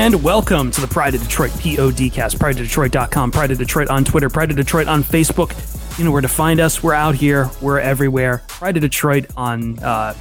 [0.00, 2.40] And welcome to the Pride of Detroit PODcast.
[2.40, 5.52] Pride of Detroit.com, Pride of Detroit on Twitter, Pride of Detroit on Facebook.
[5.98, 6.82] You know where to find us.
[6.82, 7.50] We're out here.
[7.60, 8.42] We're everywhere.
[8.48, 10.14] Pride of Detroit on uh,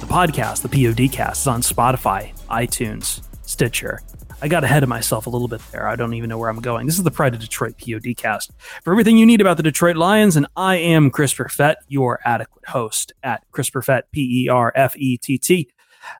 [0.00, 4.00] the podcast, the PODcast, is on Spotify, iTunes, Stitcher.
[4.40, 5.86] I got ahead of myself a little bit there.
[5.86, 6.86] I don't even know where I'm going.
[6.86, 8.52] This is the Pride of Detroit PODcast.
[8.84, 12.64] For everything you need about the Detroit Lions, and I am Chris Perfett, your adequate
[12.64, 15.68] host at Chris Perfett, P E R F E T T.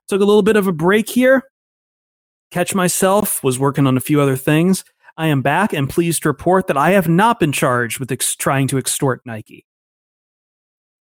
[0.07, 1.43] Took a little bit of a break here
[2.51, 4.83] catch myself, was working on a few other things.
[5.17, 8.35] I am back and pleased to report that I have not been charged with ex-
[8.35, 9.65] trying to extort Nike.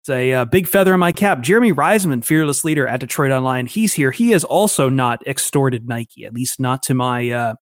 [0.01, 1.41] It's a uh, big feather in my cap.
[1.41, 4.11] Jeremy Reisman, fearless leader at Detroit Online, he's here.
[4.11, 7.55] He has also not extorted Nike, at least not to my uh,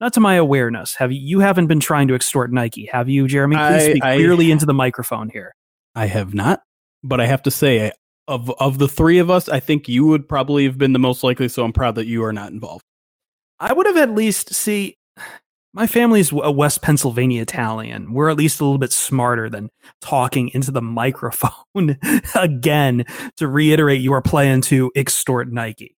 [0.00, 0.94] not to my awareness.
[0.94, 1.18] Have you?
[1.20, 3.56] You haven't been trying to extort Nike, have you, Jeremy?
[3.56, 5.56] Please I- speak I- clearly into the microphone here.
[5.96, 6.60] I have not,
[7.02, 7.90] but I have to say,
[8.28, 11.24] of of the three of us, I think you would probably have been the most
[11.24, 11.48] likely.
[11.48, 12.84] So I'm proud that you are not involved.
[13.60, 14.96] I would have at least see.
[15.74, 18.12] My family's a West Pennsylvania Italian.
[18.12, 21.98] We're at least a little bit smarter than talking into the microphone
[22.34, 23.04] again
[23.36, 25.96] to reiterate you are planning to extort Nike.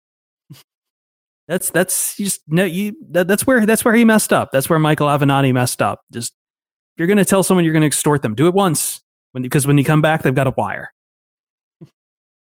[1.47, 4.51] That's that's just no you that, that's where that's where he messed up.
[4.51, 6.01] That's where Michael Avenatti messed up.
[6.11, 9.01] Just if you're going to tell someone you're going to extort them, do it once
[9.31, 10.93] when because when you come back they've got a wire.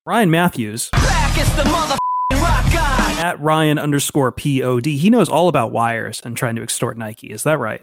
[0.05, 0.89] Ryan Matthews
[3.17, 4.85] at Ryan underscore pod.
[4.85, 7.31] He knows all about wires and trying to extort Nike.
[7.31, 7.81] Is that right?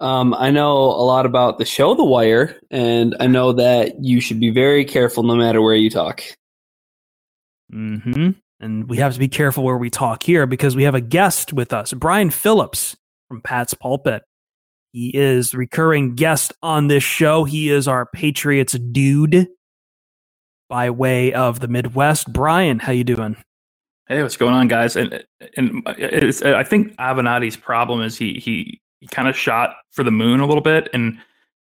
[0.00, 4.20] Um, I know a lot about the show The Wire, and I know that you
[4.20, 6.22] should be very careful no matter where you talk.
[7.70, 11.00] hmm And we have to be careful where we talk here because we have a
[11.00, 14.22] guest with us, Brian Phillips from Pat's Pulpit.
[14.92, 17.44] He is recurring guest on this show.
[17.44, 19.48] He is our Patriots dude
[20.68, 22.32] by way of the Midwest.
[22.32, 23.36] Brian, how you doing?
[24.08, 24.96] Hey, what's going on, guys?
[24.96, 25.22] And
[25.56, 30.40] and I think Avenatti's problem is he he he kind of shot for the moon
[30.40, 31.18] a little bit, and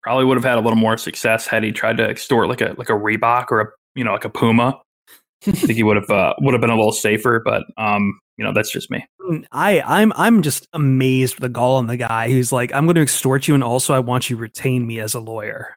[0.03, 2.75] probably would have had a little more success had he tried to extort like a
[2.78, 4.81] like a Reebok or a you know like a Puma.
[5.47, 8.44] I think he would have uh, would have been a little safer, but um, you
[8.44, 9.04] know that's just me.
[9.53, 12.94] I I'm I'm just amazed with the gall on the guy who's like, I'm going
[12.94, 15.76] to extort you, and also I want you to retain me as a lawyer.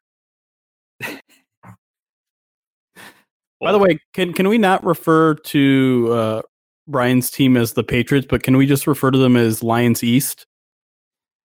[3.65, 6.41] By the way, can can we not refer to uh,
[6.87, 10.45] Brian's team as the Patriots, but can we just refer to them as Lions East?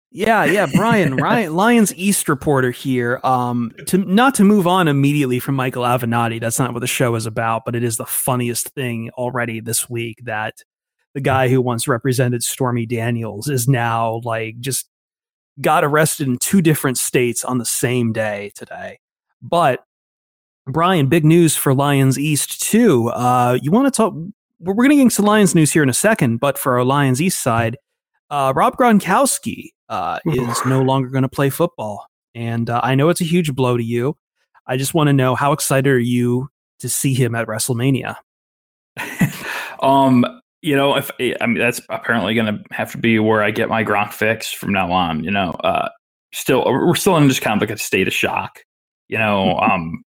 [0.09, 3.19] Yeah, yeah, Brian, Ryan, Lions East reporter here.
[3.23, 6.41] Um, to not to move on immediately from Michael Avenatti.
[6.41, 9.87] That's not what the show is about, but it is the funniest thing already this
[9.87, 10.55] week that
[11.13, 14.89] the guy who once represented Stormy Daniels is now like just
[15.61, 18.97] got arrested in two different states on the same day today.
[19.43, 19.83] But
[20.71, 23.09] Brian, big news for Lions East too.
[23.09, 24.13] Uh, you want to talk?
[24.59, 27.21] We're, going to get into Lions news here in a second, but for our Lions
[27.21, 27.77] East side,
[28.29, 33.09] uh, Rob Gronkowski uh, is no longer going to play football, and uh, I know
[33.09, 34.17] it's a huge blow to you.
[34.67, 38.15] I just want to know how excited are you to see him at WrestleMania?
[39.81, 40.25] um,
[40.61, 43.69] you know, if I mean that's apparently going to have to be where I get
[43.69, 45.23] my Gronk fix from now on.
[45.23, 45.89] You know, uh,
[46.33, 48.59] still we're still in just kind of like a state of shock.
[49.07, 50.03] You know, um,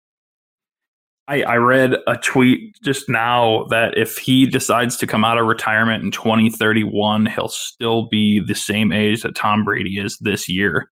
[1.28, 5.46] I, I read a tweet just now that if he decides to come out of
[5.46, 10.90] retirement in 2031, he'll still be the same age that Tom Brady is this year.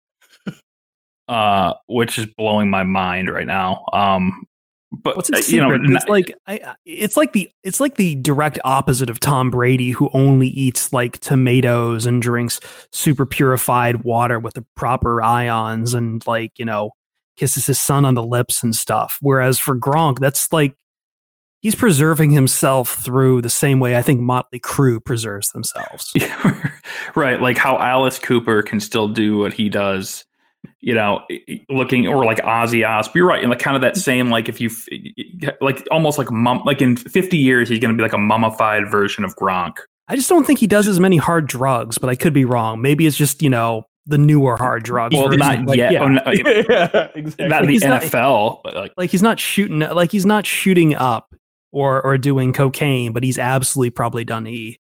[1.29, 3.85] uh, which is blowing my mind right now.
[3.93, 4.45] Um,
[5.03, 5.91] but What's uh, his you know, secret?
[5.91, 10.11] it's like I, it's like the it's like the direct opposite of Tom Brady, who
[10.13, 12.61] only eats like tomatoes and drinks
[12.93, 16.93] super purified water with the proper ions and like you know
[17.37, 19.19] kisses his son on the lips and stuff.
[19.21, 20.77] Whereas for Gronk, that's like
[21.65, 26.13] he's preserving himself through the same way I think Motley Crue preserves themselves.
[27.17, 30.25] right, like how Alice Cooper can still do what he does.
[30.81, 31.23] You know,
[31.69, 33.13] looking or like Ozzy Osbourne.
[33.21, 34.71] You're right, and like kind of that same like if you
[35.61, 38.91] like almost like mum like in 50 years he's going to be like a mummified
[38.91, 39.79] version of Gronk.
[40.09, 42.81] I just don't think he does as many hard drugs, but I could be wrong.
[42.83, 45.15] Maybe it's just you know the newer hard drugs.
[45.15, 45.93] Well, not like, yet.
[45.93, 46.03] Yeah.
[46.03, 47.49] Oh, no, yeah, exactly.
[47.49, 50.95] Not the he's NFL, not, but like like he's not shooting like he's not shooting
[50.95, 51.35] up
[51.73, 54.79] or or doing cocaine, but he's absolutely probably done E.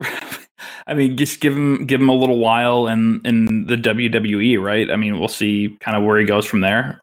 [0.86, 4.90] I mean, just give him give him a little while in in the WWE, right?
[4.90, 7.00] I mean, we'll see kind of where he goes from there.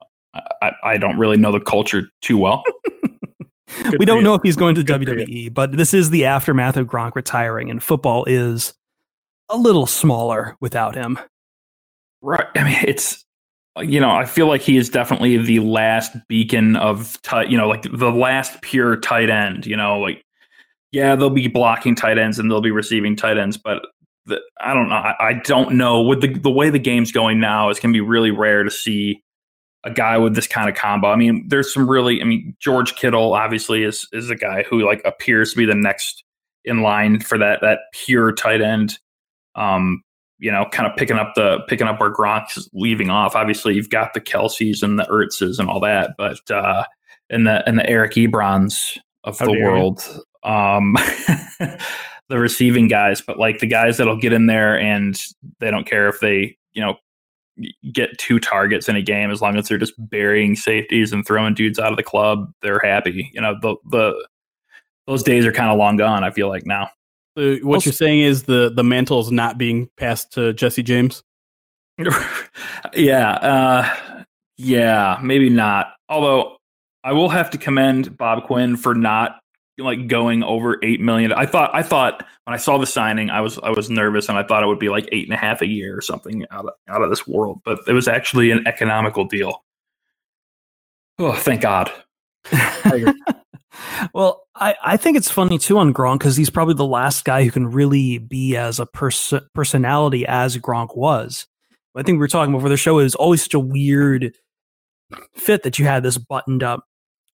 [0.62, 2.64] I, I don't really know the culture too well.
[3.98, 6.88] we don't know if he's going to Good WWE, but this is the aftermath of
[6.88, 8.74] Gronk retiring, and football is
[9.50, 11.20] a little smaller without him.
[12.22, 12.46] Right.
[12.56, 13.24] I mean, it's
[13.82, 17.68] you know, I feel like he is definitely the last beacon of tight, you know,
[17.68, 20.24] like the last pure tight end, you know, like
[20.92, 23.86] yeah, they'll be blocking tight ends and they'll be receiving tight ends, but
[24.26, 24.96] the, I don't know.
[24.96, 27.70] I, I, don't know with the the way the game's going now.
[27.70, 29.22] It's gonna be really rare to see
[29.84, 31.10] a guy with this kind of combo.
[31.10, 32.22] I mean, there's some really.
[32.22, 35.76] I mean, George Kittle obviously is is a guy who like appears to be the
[35.76, 36.24] next
[36.64, 38.98] in line for that that pure tight end.
[39.56, 40.02] Um,
[40.38, 43.36] you know, kind of picking up the picking up where Gronk's leaving off.
[43.36, 46.84] Obviously, you've got the Kelces and the Ertzes and all that, but uh,
[47.30, 50.04] and the and the Eric Ebrons of How the world,
[50.44, 50.94] um,
[52.30, 53.22] the receiving guys.
[53.22, 55.20] But like the guys that'll get in there and
[55.60, 56.96] they don't care if they you know
[57.94, 61.54] get two targets in a game as long as they're just burying safeties and throwing
[61.54, 62.52] dudes out of the club.
[62.62, 63.32] They're happy.
[63.34, 64.28] You know the the
[65.08, 66.24] those days are kind of long gone.
[66.24, 66.90] I feel like now.
[67.38, 70.84] So what also, you're saying is the the mantle is not being passed to Jesse
[70.84, 71.24] James.
[72.94, 74.24] yeah, uh,
[74.58, 75.94] yeah, maybe not.
[76.08, 76.58] Although
[77.04, 79.40] I will have to commend Bob Quinn for not
[79.78, 81.34] like going over eight million.
[81.34, 84.38] I thought I thought when I saw the signing, I was I was nervous and
[84.38, 86.66] I thought it would be like eight and a half a year or something out
[86.66, 87.62] of out of this world.
[87.66, 89.64] But it was actually an economical deal.
[91.20, 91.92] Oh, thank God.
[94.14, 97.44] well, I, I think it's funny too on Gronk because he's probably the last guy
[97.44, 101.48] who can really be as a pers- personality as Gronk was.
[101.96, 102.96] I think we were talking before the show.
[102.96, 104.34] Was always such a weird
[105.36, 106.86] fit that you had this buttoned up,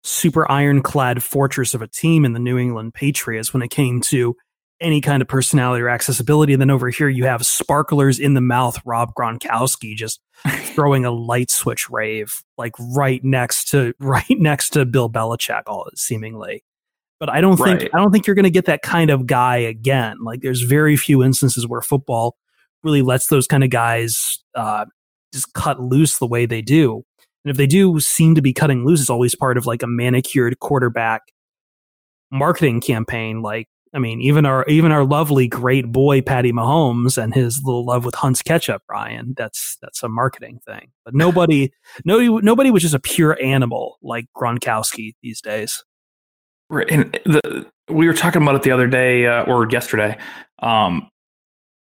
[0.03, 4.35] super ironclad fortress of a team in the New England Patriots when it came to
[4.81, 6.53] any kind of personality or accessibility.
[6.53, 11.11] And then over here, you have sparklers in the mouth, Rob Gronkowski just throwing a
[11.11, 16.63] light switch rave, like right next to right next to Bill Belichick, all seemingly.
[17.19, 17.89] But I don't think right.
[17.93, 20.17] I don't think you're going to get that kind of guy again.
[20.23, 22.35] Like there's very few instances where football
[22.83, 24.85] really lets those kind of guys uh,
[25.31, 27.03] just cut loose the way they do.
[27.45, 29.87] And if they do seem to be cutting loose, it's always part of like a
[29.87, 31.21] manicured quarterback
[32.31, 37.33] marketing campaign, like I mean, even our even our lovely great boy Patty Mahomes and
[37.33, 39.33] his little love with Hunt's ketchup, Ryan.
[39.35, 40.91] That's that's a marketing thing.
[41.03, 41.73] But nobody,
[42.05, 45.83] nobody, nobody was just a pure animal like Gronkowski these days.
[46.69, 50.17] And the, we were talking about it the other day uh, or yesterday.
[50.59, 51.09] Um,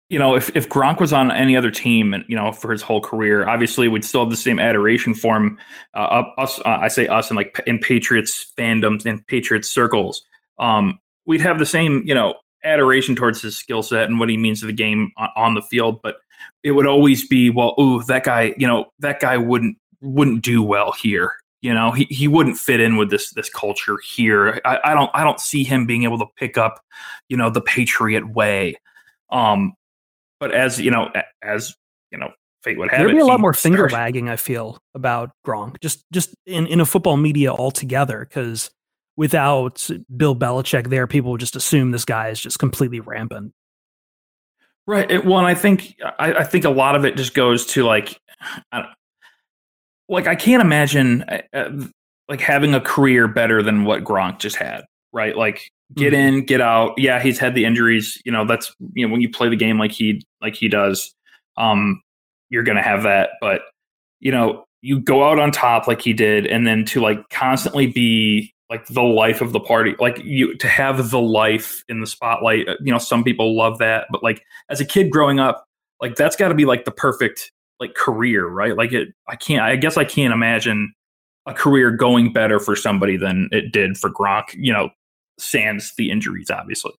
[0.09, 2.81] you know, if if Gronk was on any other team, and you know, for his
[2.81, 5.59] whole career, obviously we'd still have the same adoration for him.
[5.93, 10.23] Uh, us, uh, I say us, in like in Patriots fandoms and Patriots circles.
[10.57, 10.97] Um,
[11.29, 12.33] we'd have the same, you know,
[12.63, 15.61] adoration towards his skill set and what he means to the game on, on the
[15.61, 16.17] field, but
[16.63, 20.63] it would always be, well, ooh, that guy, you know, that guy wouldn't wouldn't do
[20.63, 21.33] well here.
[21.61, 24.59] You know, he, he wouldn't fit in with this this culture here.
[24.65, 26.81] I, I don't I don't see him being able to pick up,
[27.29, 28.75] you know, the Patriot way.
[29.29, 29.75] Um,
[30.39, 31.11] but as you know,
[31.43, 31.75] as
[32.11, 32.31] you know,
[32.63, 33.03] fate would have it.
[33.03, 33.19] There'd it.
[33.19, 34.29] be a lot more finger wagging.
[34.29, 38.71] I feel about Gronk, just just in in a football media altogether, because
[39.19, 43.51] without Bill Belichick there, people would just assume this guy is just completely rampant.
[44.87, 45.11] Right.
[45.11, 48.17] It, well, I think I, I, think a lot of it just goes to like,
[48.71, 48.85] I
[50.07, 51.69] like I can't imagine uh, uh,
[52.29, 54.85] like having a career better than what Gronk just had.
[55.11, 55.35] Right.
[55.35, 56.37] Like get mm-hmm.
[56.37, 56.93] in, get out.
[56.95, 58.21] Yeah, he's had the injuries.
[58.23, 61.13] You know, that's you know when you play the game like he like he does,
[61.57, 62.01] um,
[62.49, 63.31] you're gonna have that.
[63.41, 63.63] But
[64.21, 67.85] you know, you go out on top like he did, and then to like constantly
[67.85, 72.07] be like the life of the party like you to have the life in the
[72.07, 75.65] spotlight uh, you know some people love that but like as a kid growing up
[76.01, 78.75] like that's got to be like the perfect like career right?
[78.75, 80.93] Like it i can't i guess i can't imagine
[81.45, 84.89] a career going better for somebody than it did for Gronk you know
[85.37, 86.91] sans the injuries obviously.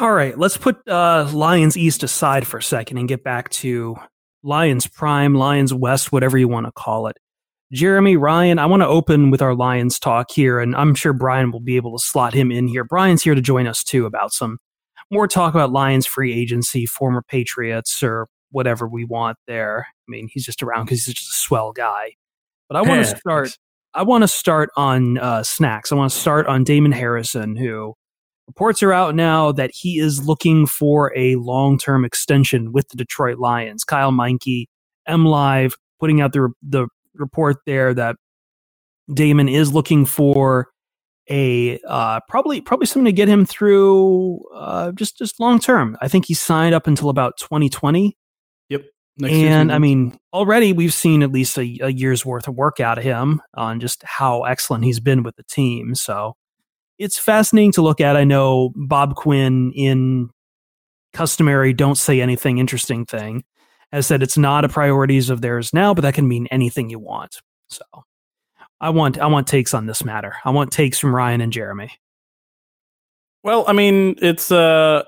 [0.00, 3.96] All right let's put uh lions east aside for a second and get back to
[4.42, 7.16] lions prime lions west whatever you want to call it
[7.72, 11.50] Jeremy, Ryan, I want to open with our Lions talk here, and I'm sure Brian
[11.50, 12.82] will be able to slot him in here.
[12.82, 14.58] Brian's here to join us too about some
[15.10, 19.86] more talk about Lions free agency, former Patriots, or whatever we want there.
[19.86, 22.12] I mean, he's just around because he's just a swell guy.
[22.68, 23.58] But I want to start.
[23.94, 25.92] I want to start on uh, snacks.
[25.92, 27.94] I want to start on Damon Harrison, who
[28.46, 32.96] reports are out now that he is looking for a long term extension with the
[32.96, 33.84] Detroit Lions.
[33.84, 34.66] Kyle Meinke,
[35.06, 38.16] M Live, putting out the the report there that
[39.12, 40.68] Damon is looking for
[41.30, 45.96] a uh, probably probably something to get him through uh, just just long term.
[46.00, 48.16] I think he signed up until about 2020.
[48.68, 48.82] Yep.
[49.24, 52.98] and I mean, already we've seen at least a, a, year's worth of work out
[52.98, 55.94] of him on just how excellent he's been with the team.
[55.94, 56.36] So
[56.98, 58.16] it's fascinating to look at.
[58.16, 60.30] I know Bob Quinn in
[61.12, 63.42] customary don't say anything interesting thing
[63.92, 66.98] has said it's not a priorities of theirs now, but that can mean anything you
[66.98, 67.40] want.
[67.68, 67.84] So
[68.80, 70.36] I want I want takes on this matter.
[70.44, 71.90] I want takes from Ryan and Jeremy.
[73.42, 75.04] Well, I mean, it's uh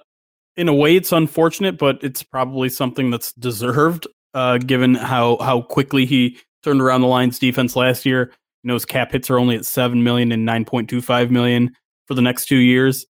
[0.56, 5.62] in a way it's unfortunate, but it's probably something that's deserved uh given how how
[5.62, 8.32] quickly he turned around the Lions defense last year.
[8.62, 11.74] You know, his cap hits are only at 7 million and 9.25 million
[12.06, 13.06] for the next 2 years.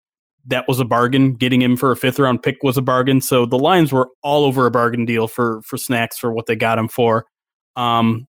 [0.46, 1.34] That was a bargain.
[1.34, 3.20] Getting him for a fifth round pick was a bargain.
[3.20, 6.56] So the Lions were all over a bargain deal for for snacks for what they
[6.56, 7.26] got him for.
[7.76, 8.26] Um,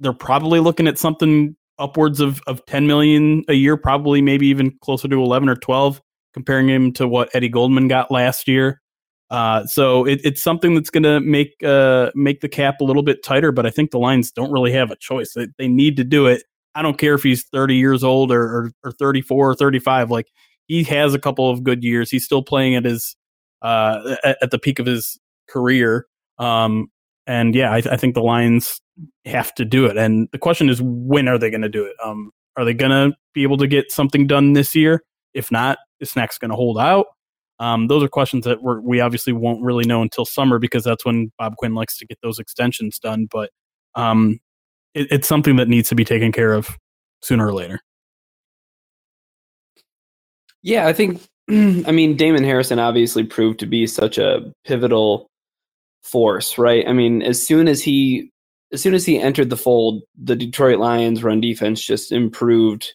[0.00, 4.76] they're probably looking at something upwards of, of 10 million a year, probably maybe even
[4.80, 6.00] closer to 11 or 12,
[6.34, 8.80] comparing him to what Eddie Goldman got last year.
[9.30, 13.02] Uh, so it, it's something that's going to make uh, make the cap a little
[13.02, 15.34] bit tighter, but I think the Lions don't really have a choice.
[15.34, 16.44] They, they need to do it.
[16.74, 20.10] I don't care if he's 30 years old or, or, or 34 or 35.
[20.10, 20.28] Like
[20.68, 22.10] he has a couple of good years.
[22.10, 23.16] He's still playing at his
[23.62, 26.06] uh, at, at the peak of his career.
[26.38, 26.88] Um,
[27.26, 28.80] and yeah, I, I, think the Lions
[29.24, 29.96] have to do it.
[29.96, 31.96] And the question is, when are they going to do it?
[32.02, 35.02] Um, are they going to be able to get something done this year?
[35.34, 37.06] If not, is Snacks going to hold out?
[37.60, 41.32] Um, those are questions that we obviously won't really know until summer because that's when
[41.38, 43.26] Bob Quinn likes to get those extensions done.
[43.30, 43.50] But
[43.96, 44.38] um,
[44.94, 46.78] it, it's something that needs to be taken care of
[47.20, 47.80] sooner or later.
[50.62, 51.22] Yeah, I think.
[51.50, 55.28] I mean, Damon Harrison obviously proved to be such a pivotal
[56.02, 56.86] force, right?
[56.86, 58.30] I mean, as soon as he
[58.72, 62.94] as soon as he entered the fold, the Detroit Lions run defense just improved,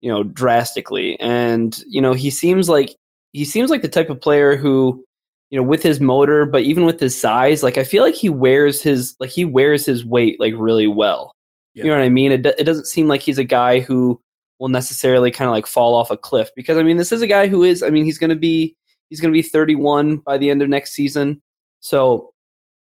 [0.00, 1.18] you know, drastically.
[1.18, 2.94] And, you know, he seems like
[3.32, 5.02] he seems like the type of player who,
[5.50, 8.28] you know, with his motor, but even with his size, like I feel like he
[8.28, 11.32] wears his like he wears his weight like really well.
[11.74, 11.84] Yeah.
[11.84, 12.32] You know what I mean?
[12.32, 14.20] It it doesn't seem like he's a guy who
[14.58, 17.26] will necessarily kind of like fall off a cliff because I mean, this is a
[17.26, 18.76] guy who is I mean, he's going to be
[19.10, 21.40] he's going to be 31 by the end of next season.
[21.80, 22.34] So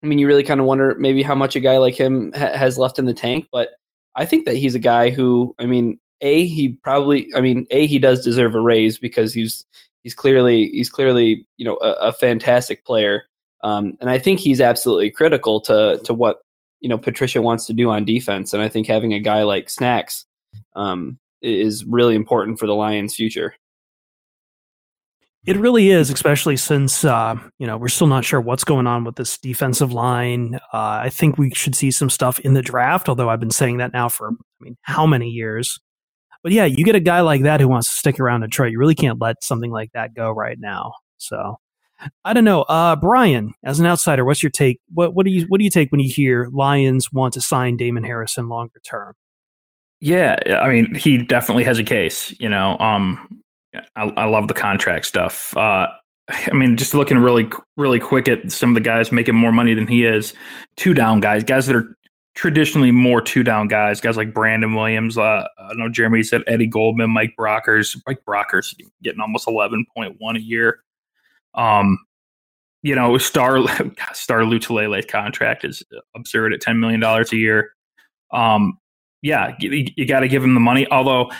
[0.02, 2.56] I mean, you really kind of wonder maybe how much a guy like him ha-
[2.56, 3.46] has left in the tank.
[3.50, 3.70] But
[4.14, 7.86] I think that he's a guy who, I mean, a he probably, I mean, a
[7.86, 9.64] he does deserve a raise because he's
[10.02, 13.24] he's clearly he's clearly you know a, a fantastic player,
[13.62, 16.40] um, and I think he's absolutely critical to to what
[16.80, 18.52] you know Patricia wants to do on defense.
[18.52, 20.26] And I think having a guy like Snacks
[20.74, 23.54] um, is really important for the Lions' future.
[25.46, 29.04] It really is, especially since uh, you know we're still not sure what's going on
[29.04, 30.56] with this defensive line.
[30.74, 33.08] Uh, I think we should see some stuff in the draft.
[33.08, 35.80] Although I've been saying that now for I mean how many years?
[36.42, 38.72] But yeah, you get a guy like that who wants to stick around Detroit.
[38.72, 40.92] You really can't let something like that go right now.
[41.16, 41.56] So
[42.24, 44.80] I don't know, uh, Brian, as an outsider, what's your take?
[44.92, 47.76] What what do you what do you take when you hear Lions want to sign
[47.76, 49.14] Damon Harrison longer term?
[50.00, 52.34] Yeah, I mean, he definitely has a case.
[52.38, 53.42] You know, um,
[53.96, 55.56] I, I love the contract stuff.
[55.56, 55.88] Uh,
[56.28, 59.74] I mean, just looking really, really quick at some of the guys making more money
[59.74, 60.34] than he is,
[60.76, 61.96] two down guys, guys that are
[62.34, 65.18] traditionally more two down guys, guys like Brandon Williams.
[65.18, 68.00] Uh, I know Jeremy said Eddie Goldman, Mike Brockers.
[68.06, 70.80] Mike Brockers getting almost eleven point one a year.
[71.54, 71.98] Um,
[72.82, 73.58] you know, Star
[74.12, 75.82] Star Lotulelei contract is
[76.14, 77.72] absurd at ten million dollars a year.
[78.30, 78.78] Um,
[79.22, 80.86] yeah, you, you got to give him the money.
[80.90, 81.30] Although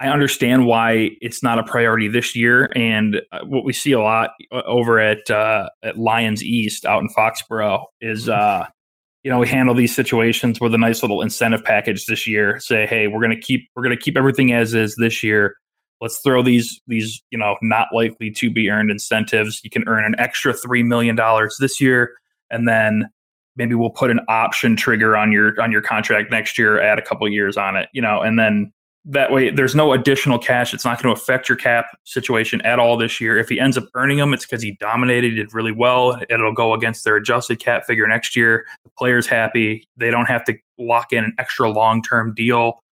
[0.00, 4.00] I understand why it's not a priority this year, and uh, what we see a
[4.00, 8.62] lot uh, over at uh, at Lions East out in Foxborough is, mm-hmm.
[8.62, 8.66] uh,
[9.24, 12.60] you know, we handle these situations with a nice little incentive package this year.
[12.60, 15.56] Say, hey, we're gonna keep we're gonna keep everything as is this year.
[16.00, 19.60] Let's throw these these you know not likely to be earned incentives.
[19.64, 22.14] You can earn an extra three million dollars this year,
[22.50, 23.10] and then
[23.58, 26.80] maybe we'll put an option trigger on your on your contract next year.
[26.80, 28.72] Add a couple years on it, you know, and then
[29.10, 30.74] that way, there's no additional cash.
[30.74, 33.38] It's not going to affect your cap situation at all this year.
[33.38, 36.20] If he ends up earning them, it's because he dominated, did really well.
[36.28, 38.66] It'll go against their adjusted cap figure next year.
[38.84, 39.88] The player's happy.
[39.96, 42.82] They don't have to lock in an extra long term deal.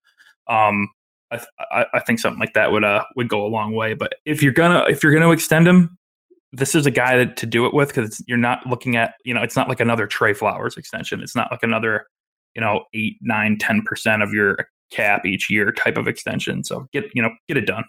[0.49, 0.89] Um,
[1.31, 3.95] I, I, I, think something like that would uh would go a long way.
[3.95, 5.99] But if you're gonna if you're gonna extend him,
[6.53, 9.35] this is a guy that, to do it with because you're not looking at you
[9.35, 11.21] know it's not like another Trey Flowers extension.
[11.21, 12.07] It's not like another
[12.55, 14.57] you know eight nine ten percent of your
[14.91, 16.65] cap each year type of extension.
[16.65, 17.85] So get you know get it done.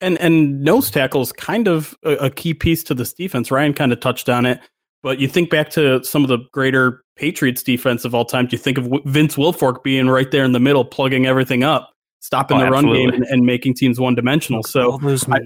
[0.00, 3.50] And and nose tackle is kind of a, a key piece to this defense.
[3.50, 4.60] Ryan kind of touched on it,
[5.02, 8.46] but you think back to some of the greater Patriots defense of all time.
[8.46, 11.92] Do you think of Vince Wilfork being right there in the middle, plugging everything up,
[12.20, 14.62] stopping oh, the run game, and, and, making teams one dimensional?
[14.62, 14.98] So
[15.30, 15.40] I,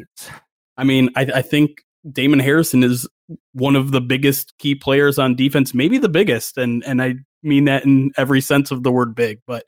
[0.76, 3.08] I, mean, I, I think Damon Harrison is
[3.52, 7.64] one of the biggest key players on defense, maybe the biggest, and and I mean
[7.64, 9.40] that in every sense of the word big.
[9.46, 9.64] But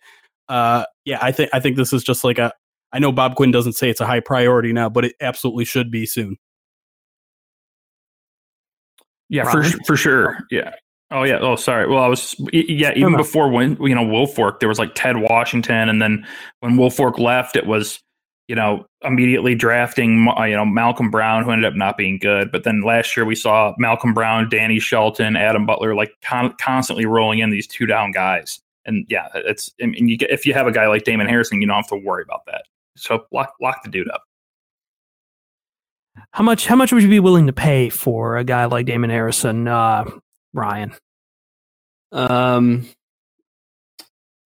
[0.49, 2.53] uh, yeah, I think I think this is just like a.
[2.93, 5.91] I know Bob Quinn doesn't say it's a high priority now, but it absolutely should
[5.91, 6.37] be soon.
[9.29, 10.39] Yeah, for for sure.
[10.51, 10.73] Yeah.
[11.11, 11.39] Oh yeah.
[11.41, 11.89] Oh, sorry.
[11.89, 12.93] Well, I was yeah.
[12.95, 16.27] Even before when you know Wilfork, there was like Ted Washington, and then
[16.61, 18.01] when Wilfork left, it was
[18.49, 22.51] you know, immediately drafting, uh, you know, Malcolm Brown, who ended up not being good.
[22.51, 27.05] But then last year we saw Malcolm Brown, Danny Shelton, Adam Butler, like con- constantly
[27.05, 28.61] rolling in these two down guys.
[28.87, 31.61] And yeah, it's, I mean, you get, if you have a guy like Damon Harrison,
[31.61, 32.63] you don't have to worry about that.
[32.97, 34.23] So lock, lock the dude up.
[36.31, 39.11] How much, how much would you be willing to pay for a guy like Damon
[39.11, 40.05] Harrison, uh,
[40.55, 40.95] Ryan?
[42.13, 42.89] Um,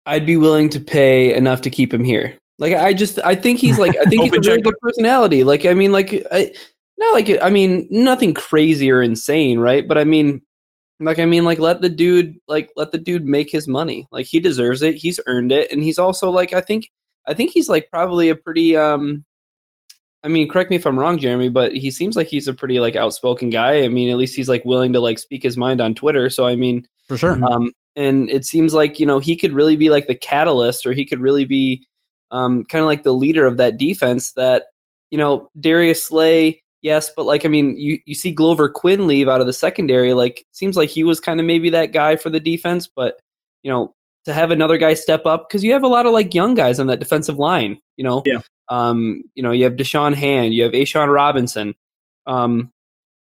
[0.07, 2.39] I'd be willing to pay enough to keep him here.
[2.61, 5.43] Like I just I think he's like I think he's a very good personality.
[5.43, 6.53] Like I mean like I
[6.99, 9.89] not like I mean nothing crazy or insane, right?
[9.89, 10.43] But I mean
[11.01, 14.07] like I mean like let the dude like let the dude make his money.
[14.13, 14.95] Like he deserves it.
[14.95, 16.91] He's earned it and he's also like I think
[17.27, 19.25] I think he's like probably a pretty um
[20.23, 22.79] I mean, correct me if I'm wrong, Jeremy, but he seems like he's a pretty
[22.79, 23.85] like outspoken guy.
[23.85, 26.29] I mean, at least he's like willing to like speak his mind on Twitter.
[26.29, 27.43] So I mean, for sure.
[27.43, 30.93] Um, and it seems like you know he could really be like the catalyst, or
[30.93, 31.87] he could really be
[32.31, 34.33] um, kind of like the leader of that defense.
[34.33, 34.65] That
[35.11, 39.29] you know Darius Slay, yes, but like I mean, you you see Glover Quin leave
[39.29, 40.15] out of the secondary.
[40.15, 43.21] Like seems like he was kind of maybe that guy for the defense, but
[43.63, 43.95] you know
[44.27, 46.79] to have another guy step up because you have a lot of like young guys
[46.79, 47.79] on that defensive line.
[47.97, 48.41] You know, yeah.
[48.69, 51.75] Um, you know, you have Da'Shawn Hand, you have A'Shawn Robinson.
[52.27, 52.71] Um,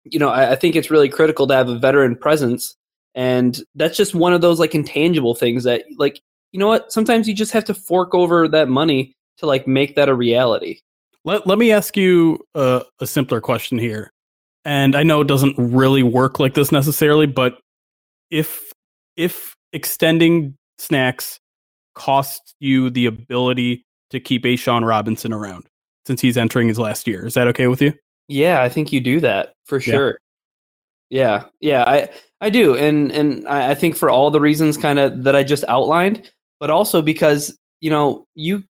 [0.06, 2.78] you know, I, I think it's really critical to have a veteran presence
[3.16, 6.22] and that's just one of those like intangible things that like
[6.54, 6.94] you know what?
[6.94, 10.80] Sometimes you just have to fork over that money to like make that a reality.
[11.26, 14.12] Let Let me ask you a, a simpler question here,
[14.64, 17.60] and I know it doesn't really work like this necessarily, but
[18.30, 18.72] if
[19.18, 21.40] if extending snacks
[21.96, 25.66] costs you the ability to keep A'Shawn Robinson around
[26.06, 27.94] since he's entering his last year, is that okay with you?
[28.28, 30.20] Yeah, I think you do that for sure.
[31.10, 32.10] Yeah, yeah, yeah I
[32.42, 35.44] I do, and and I, I think for all the reasons kind of that I
[35.44, 36.30] just outlined,
[36.64, 38.64] but also because you know you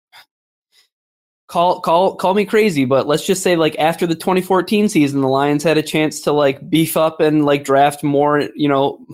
[1.45, 5.27] call call call me crazy, but let's just say like after the 2014 season, the
[5.27, 9.05] Lions had a chance to like beef up and like draft more, you know,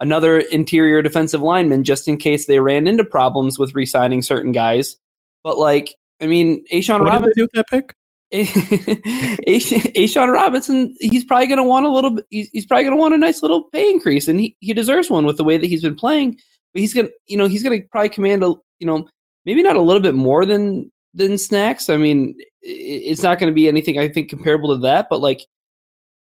[0.00, 4.96] another interior defensive lineman just in case they ran into problems with re-signing certain guys.
[5.44, 7.22] But like, I mean, A'Shawn what Robinson.
[7.22, 7.94] Did they do with that pick?
[9.96, 12.18] A'Shawn Robinson, he's probably going to want a little.
[12.30, 15.08] He's, he's probably going to want a nice little pay increase, and he, he deserves
[15.08, 16.40] one with the way that he's been playing
[16.74, 19.08] but he's gonna you know he's gonna probably command a you know
[19.46, 21.88] maybe not a little bit more than than snacks.
[21.88, 25.46] I mean, it's not going to be anything I think comparable to that, but like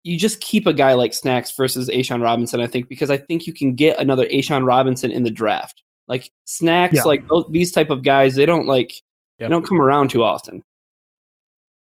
[0.05, 3.47] you just keep a guy like Snacks versus A'Shawn Robinson, I think, because I think
[3.47, 5.83] you can get another A'Shawn Robinson in the draft.
[6.07, 7.03] Like Snacks, yeah.
[7.03, 8.93] like these type of guys, they don't like
[9.39, 9.49] yep.
[9.49, 10.63] they don't come around too often.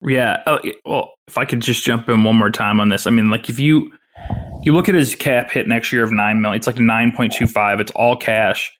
[0.01, 0.43] Yeah.
[0.47, 3.31] Oh, well, if I could just jump in one more time on this, I mean,
[3.31, 3.93] like if you
[4.62, 6.57] you look at his cap hit next year of nine million.
[6.57, 7.81] It's like nine point two five.
[7.81, 8.72] It's all cash.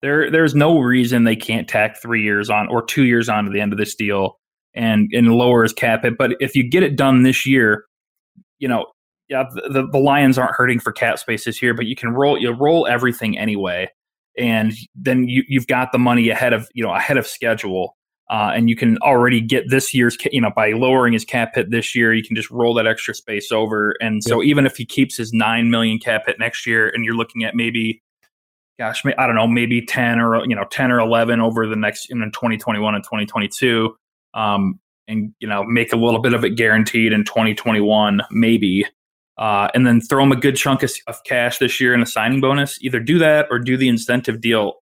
[0.00, 3.50] There, there's no reason they can't tack three years on or two years on to
[3.50, 4.38] the end of this deal
[4.74, 6.16] and and lower his cap hit.
[6.16, 7.84] But if you get it done this year,
[8.58, 8.86] you know,
[9.28, 12.38] yeah, the, the Lions aren't hurting for cap space this year, but you can roll
[12.38, 13.90] you roll everything anyway,
[14.38, 17.96] and then you you've got the money ahead of you know ahead of schedule.
[18.30, 21.70] Uh, and you can already get this year's, you know, by lowering his cap hit
[21.70, 23.94] this year, you can just roll that extra space over.
[24.00, 27.14] And so even if he keeps his nine million cap hit next year, and you're
[27.14, 28.02] looking at maybe,
[28.78, 32.10] gosh, I don't know, maybe ten or you know ten or eleven over the next
[32.10, 33.96] in 2021 and 2022,
[34.34, 38.84] um, and you know make a little bit of it guaranteed in 2021, maybe.
[39.38, 42.06] Uh, and then throw him a good chunk of, of cash this year in a
[42.06, 42.76] signing bonus.
[42.82, 44.80] Either do that or do the incentive deal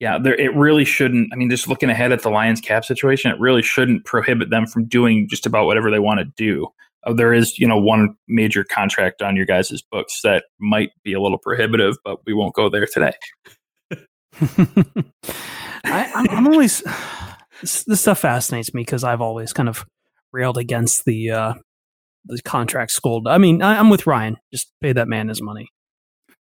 [0.00, 1.30] yeah, there, it really shouldn't.
[1.32, 4.66] I mean, just looking ahead at the Lions cap situation, it really shouldn't prohibit them
[4.66, 6.68] from doing just about whatever they want to do.
[7.04, 11.12] Uh, there is, you know, one major contract on your guys' books that might be
[11.12, 13.12] a little prohibitive, but we won't go there today.
[15.84, 16.82] I, am always
[17.60, 19.84] this, this, stuff fascinates me because I've always kind of
[20.32, 21.54] railed against the uh,
[22.24, 23.26] the contract scold.
[23.26, 24.36] I mean, I, I'm with Ryan.
[24.52, 25.68] Just pay that man his money.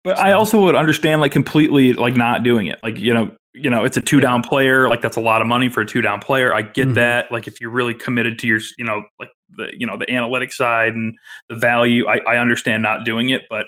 [0.05, 2.79] But I also would understand like completely like not doing it.
[2.83, 4.89] Like you know, you know, it's a two down player.
[4.89, 6.55] Like that's a lot of money for a two down player.
[6.55, 6.95] I get mm-hmm.
[6.95, 7.33] that.
[7.33, 10.53] Like if you're really committed to your, you know, like the you know the analytic
[10.53, 11.17] side and
[11.49, 13.43] the value, I, I understand not doing it.
[13.49, 13.67] But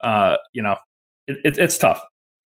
[0.00, 0.76] uh, you know,
[1.26, 2.02] it, it, it's tough.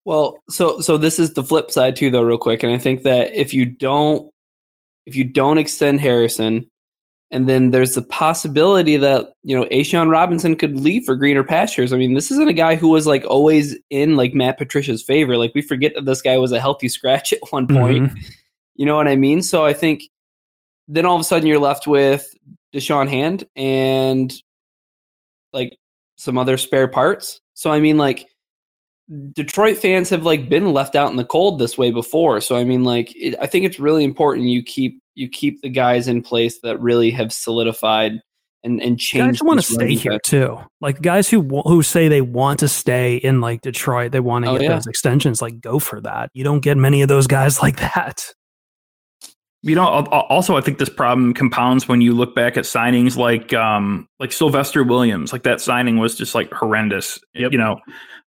[0.04, 2.62] Well, so so this is the flip side too, though, real quick.
[2.62, 4.30] And I think that if you don't
[5.06, 6.70] if you don't extend Harrison,
[7.32, 11.90] and then there's the possibility that, you know, A'Shawn Robinson could leave for greener pastures.
[11.90, 15.38] I mean, this isn't a guy who was like always in like Matt Patricia's favor.
[15.38, 18.10] Like we forget that this guy was a healthy scratch at one point.
[18.10, 18.18] Mm-hmm.
[18.76, 19.40] You know what I mean?
[19.42, 20.02] So I think
[20.88, 22.34] then all of a sudden you're left with
[22.74, 24.32] Da'Shawn Hand and
[25.54, 25.78] like
[26.16, 27.40] some other spare parts.
[27.54, 28.28] So I mean like
[29.32, 32.40] Detroit fans have like been left out in the cold this way before.
[32.40, 35.68] So I mean like it, I think it's really important you keep you keep the
[35.68, 38.20] guys in place that really have solidified
[38.64, 39.40] and and changed.
[39.40, 40.58] Guys want to stay here too.
[40.80, 44.52] Like guys who who say they want to stay in like Detroit, they want to
[44.52, 44.74] oh, get yeah.
[44.74, 45.42] those extensions.
[45.42, 46.30] Like go for that.
[46.32, 48.24] You don't get many of those guys like that.
[49.64, 53.52] You know, also I think this problem compounds when you look back at signings like
[53.52, 55.32] um like Sylvester Williams.
[55.32, 57.20] Like that signing was just like horrendous.
[57.34, 57.52] Yep.
[57.52, 57.78] You know,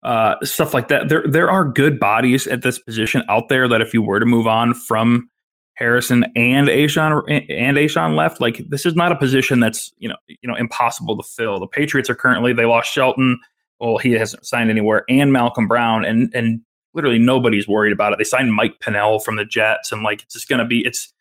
[0.03, 1.09] uh, stuff like that.
[1.09, 4.27] There there are good bodies at this position out there that if you were to
[4.27, 5.29] move on from
[5.75, 8.41] Harrison and A'Shawn and A'Shawn left.
[8.41, 11.59] Like this is not a position that's you know you know impossible to fill.
[11.61, 13.41] The Patriots are currently they lost Shelton.
[13.81, 16.61] Well, he hasn't signed anywhere, and Malcolm Brown, and and
[16.95, 18.19] literally nobody's worried about it.
[18.19, 21.12] They signed Mike Pennel from the Jets, and like it's just going to be it's.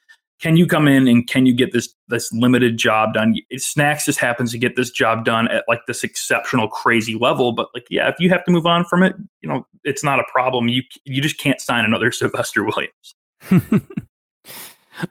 [0.42, 3.36] Can you come in and can you get this this limited job done?
[3.58, 7.52] Snacks just happens to get this job done at like this exceptional, crazy level.
[7.52, 10.20] But like, yeah, if you have to move on from it, you know, it's not
[10.20, 10.68] a problem.
[10.68, 13.16] You you just can't sign another Sylvester Williams.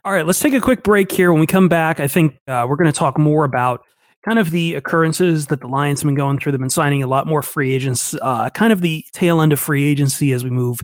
[0.04, 1.32] All right, let's take a quick break here.
[1.32, 3.84] When we come back, I think uh, we're going to talk more about
[4.24, 6.52] kind of the occurrences that the Lions have been going through.
[6.52, 9.58] They've been signing a lot more free agents, uh, kind of the tail end of
[9.58, 10.80] free agency as we move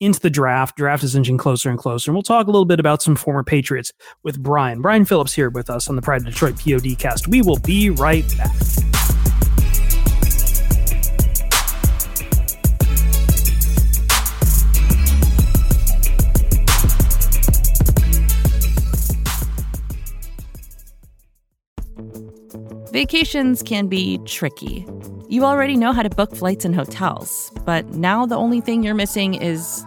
[0.00, 0.76] into the draft.
[0.76, 2.10] Draft is inching closer and closer.
[2.10, 4.80] And we'll talk a little bit about some former Patriots with Brian.
[4.80, 7.28] Brian Phillips here with us on the Pride of Detroit POD cast.
[7.28, 8.54] We will be right back.
[22.92, 24.84] Vacations can be tricky.
[25.28, 28.96] You already know how to book flights and hotels, but now the only thing you're
[28.96, 29.86] missing is,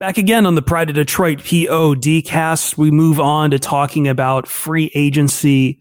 [0.00, 4.48] Back again on the Pride of Detroit POD cast, we move on to talking about
[4.48, 5.78] free agency.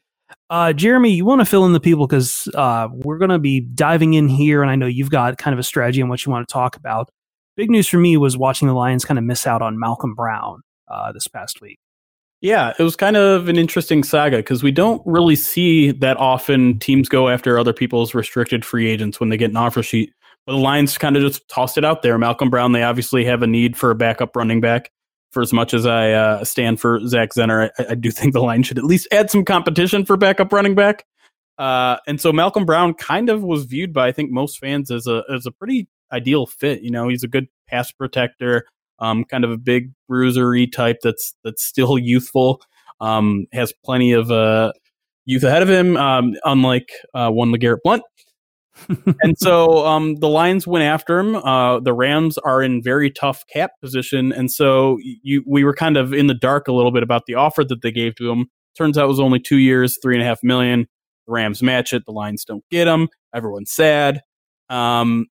[0.50, 3.62] Uh, Jeremy, you want to fill in the people because uh, we're going to be
[3.62, 6.32] diving in here, and I know you've got kind of a strategy on what you
[6.32, 7.10] want to talk about
[7.60, 10.62] big news for me was watching the Lions kind of miss out on Malcolm Brown
[10.88, 11.78] uh, this past week.
[12.40, 16.80] Yeah, it was kind of an interesting saga because we don't really see that often
[16.80, 20.14] teams go after other people's restricted free agents when they get an offer sheet.
[20.46, 22.18] But the Lions kind of just tossed it out there.
[22.18, 24.92] Malcolm Brown, they obviously have a need for a backup running back.
[25.32, 28.42] For as much as I uh, stand for Zach Zenner, I, I, do think the
[28.42, 31.06] Lions should at least add some competition for backup running back.
[31.60, 35.06] Uh, and so Malcolm Brown kind of was viewed by I think most fans as
[35.06, 36.82] a as a pretty ideal fit.
[36.82, 38.66] You know, he's a good pass protector,
[39.00, 42.62] um, kind of a big bruisery type that's that's still youthful,
[43.02, 44.72] um, has plenty of uh,
[45.26, 45.98] youth ahead of him.
[45.98, 48.04] Um, unlike uh, one LeGarrette Blunt.
[49.22, 51.36] And so um, the Lions went after him.
[51.36, 55.98] Uh, the Rams are in very tough cap position, and so you we were kind
[55.98, 58.48] of in the dark a little bit about the offer that they gave to him.
[58.78, 60.88] Turns out it was only two years, three and a half million.
[61.28, 62.04] The Rams match it.
[62.06, 63.10] The Lions don't get him.
[63.34, 64.22] Everyone's sad.
[64.70, 65.28] Um,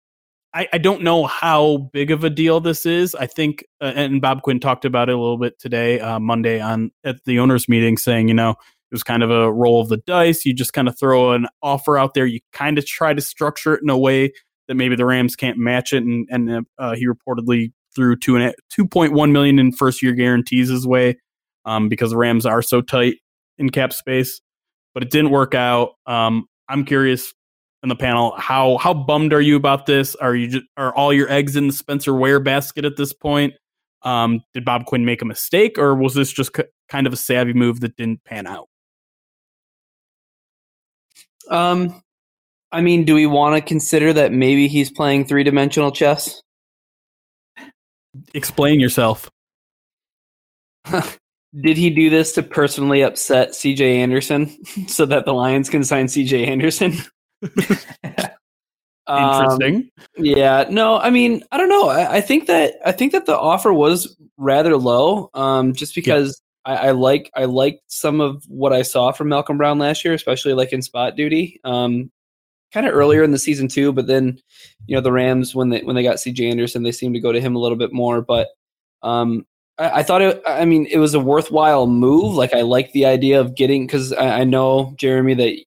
[0.55, 3.13] I, I don't know how big of a deal this is.
[3.13, 6.61] I think, uh, and Bob Quinn talked about it a little bit today, uh, Monday
[6.61, 8.55] on at the owners' meeting, saying, you know,
[8.95, 10.45] was kind of a roll of the dice.
[10.45, 12.25] You just kind of throw an offer out there.
[12.25, 14.31] You kind of try to structure it in a way
[14.69, 16.01] that maybe the Rams can't match it.
[16.03, 20.13] And and uh, he reportedly threw two and two point one million in first year
[20.13, 21.17] guarantees his way,
[21.65, 23.15] um, because the Rams are so tight
[23.57, 24.39] in cap space.
[24.93, 25.95] But it didn't work out.
[26.05, 27.33] Um, I'm curious
[27.83, 28.33] in the panel.
[28.37, 30.15] How how bummed are you about this?
[30.15, 33.53] Are you just, are all your eggs in the Spencer Ware basket at this point?
[34.03, 37.17] Um, did Bob Quinn make a mistake, or was this just c- kind of a
[37.17, 38.67] savvy move that didn't pan out?
[41.49, 42.01] Um,
[42.71, 46.41] I mean, do we want to consider that maybe he's playing three dimensional chess?
[48.33, 49.29] Explain yourself.
[51.61, 54.51] Did he do this to personally upset CJ Anderson
[54.87, 56.93] so that the Lions can sign CJ Anderson?
[59.07, 59.75] Interesting.
[59.75, 61.89] Um, yeah, no, I mean, I don't know.
[61.89, 66.41] I, I, think that I think that the offer was rather low, um, just because.
[66.65, 70.13] I, I, like I liked some of what I saw from Malcolm Brown last year,
[70.13, 71.59] especially like in spot duty.
[71.63, 72.11] Um,
[72.73, 74.39] kind of earlier in the season too, but then
[74.87, 77.31] you know the Rams when they when they got CJ Anderson, they seemed to go
[77.31, 78.21] to him a little bit more.
[78.21, 78.49] But
[79.03, 79.45] um,
[79.77, 80.41] I, I, thought it.
[80.45, 82.35] I mean, it was a worthwhile move.
[82.35, 85.57] Like I like the idea of getting because I, I know Jeremy that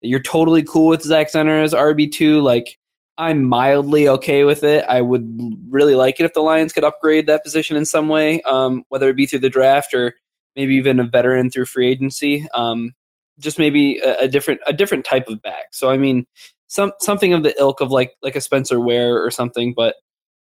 [0.00, 2.42] you're totally cool with Zach Zenner as RB2.
[2.42, 2.78] Like,
[3.18, 4.84] I'm mildly okay with it.
[4.88, 5.38] I would
[5.68, 9.08] really like it if the Lions could upgrade that position in some way, um, whether
[9.08, 10.14] it be through the draft or
[10.56, 12.46] maybe even a veteran through free agency.
[12.54, 12.92] Um,
[13.38, 15.66] just maybe a, a, different a different type of back.
[15.72, 16.26] So I mean,
[16.68, 19.74] some something of the ilk of like like a Spencer Ware or something.
[19.74, 19.96] But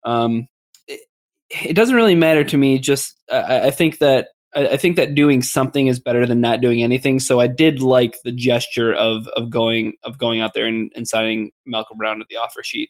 [0.04, 0.48] um,
[0.88, 1.02] it,
[1.50, 2.80] it doesn't really matter to me.
[2.80, 6.62] Just I, I think that I, I, think that doing something is better than not
[6.62, 7.20] doing anything.
[7.20, 11.08] So I did like the gesture of of going of going out there and, and
[11.08, 12.90] signing Malcolm Brown to the offer sheet.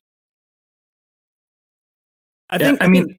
[2.49, 2.81] I think.
[2.81, 3.17] I mean,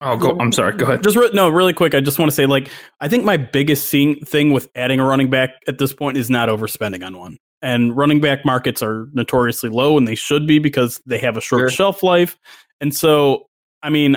[0.00, 0.38] oh, go.
[0.38, 0.76] I'm sorry.
[0.76, 1.02] Go ahead.
[1.02, 1.94] Just re- no, really quick.
[1.94, 2.68] I just want to say, like,
[3.00, 6.48] I think my biggest thing with adding a running back at this point is not
[6.48, 7.38] overspending on one.
[7.62, 11.40] And running back markets are notoriously low, and they should be because they have a
[11.40, 11.70] short sure.
[11.70, 12.36] shelf life.
[12.80, 13.46] And so,
[13.82, 14.16] I mean,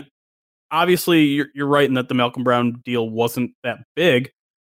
[0.72, 4.32] obviously you're, you're right in that the Malcolm Brown deal wasn't that big,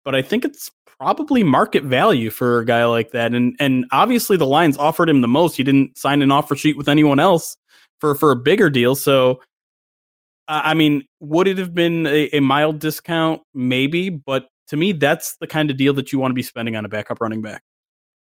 [0.05, 3.35] but I think it's probably market value for a guy like that.
[3.35, 5.57] And and obviously the Lions offered him the most.
[5.57, 7.57] He didn't sign an offer sheet with anyone else
[8.01, 8.95] for for a bigger deal.
[8.95, 9.41] So
[10.49, 13.43] Uh, I mean, would it have been a, a mild discount?
[13.55, 16.75] Maybe, but to me, that's the kind of deal that you want to be spending
[16.75, 17.63] on a backup running back.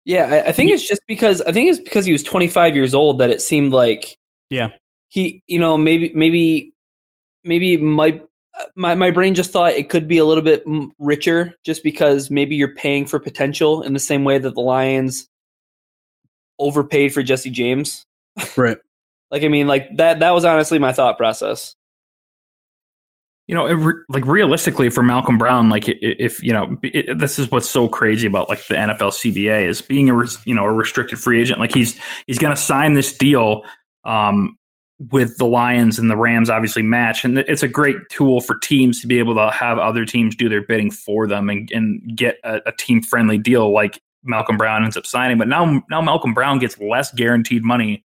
[0.05, 2.93] Yeah, I, I think it's just because I think it's because he was 25 years
[2.95, 4.17] old that it seemed like
[4.49, 4.69] yeah
[5.09, 6.73] he you know maybe maybe
[7.43, 8.19] maybe my
[8.59, 10.63] uh, my my brain just thought it could be a little bit
[10.97, 15.27] richer just because maybe you're paying for potential in the same way that the Lions
[16.57, 18.05] overpaid for Jesse James.
[18.57, 18.77] Right.
[19.31, 21.75] like I mean like that that was honestly my thought process.
[23.49, 27.49] You know, it, like realistically for Malcolm Brown, like if you know, it, this is
[27.49, 31.17] what's so crazy about like the NFL CBA is being a you know a restricted
[31.17, 31.59] free agent.
[31.59, 33.63] Like he's he's going to sign this deal
[34.05, 34.55] um,
[35.11, 37.23] with the Lions and the Rams obviously match.
[37.23, 40.49] And it's a great tool for teams to be able to have other teams do
[40.49, 44.83] their bidding for them and, and get a, a team friendly deal like Malcolm Brown
[44.83, 45.37] ends up signing.
[45.37, 48.03] But now, now Malcolm Brown gets less guaranteed money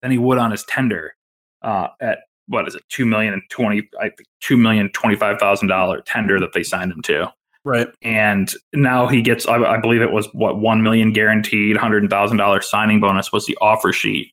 [0.00, 1.14] than he would on his tender
[1.60, 5.38] uh, at what is it, two million and twenty, I think two million twenty five
[5.38, 7.32] thousand dollar tender that they signed him to.
[7.64, 7.88] Right.
[8.02, 12.38] And now he gets, I, I believe it was what one million guaranteed, hundred thousand
[12.38, 14.32] dollar signing bonus was the offer sheet.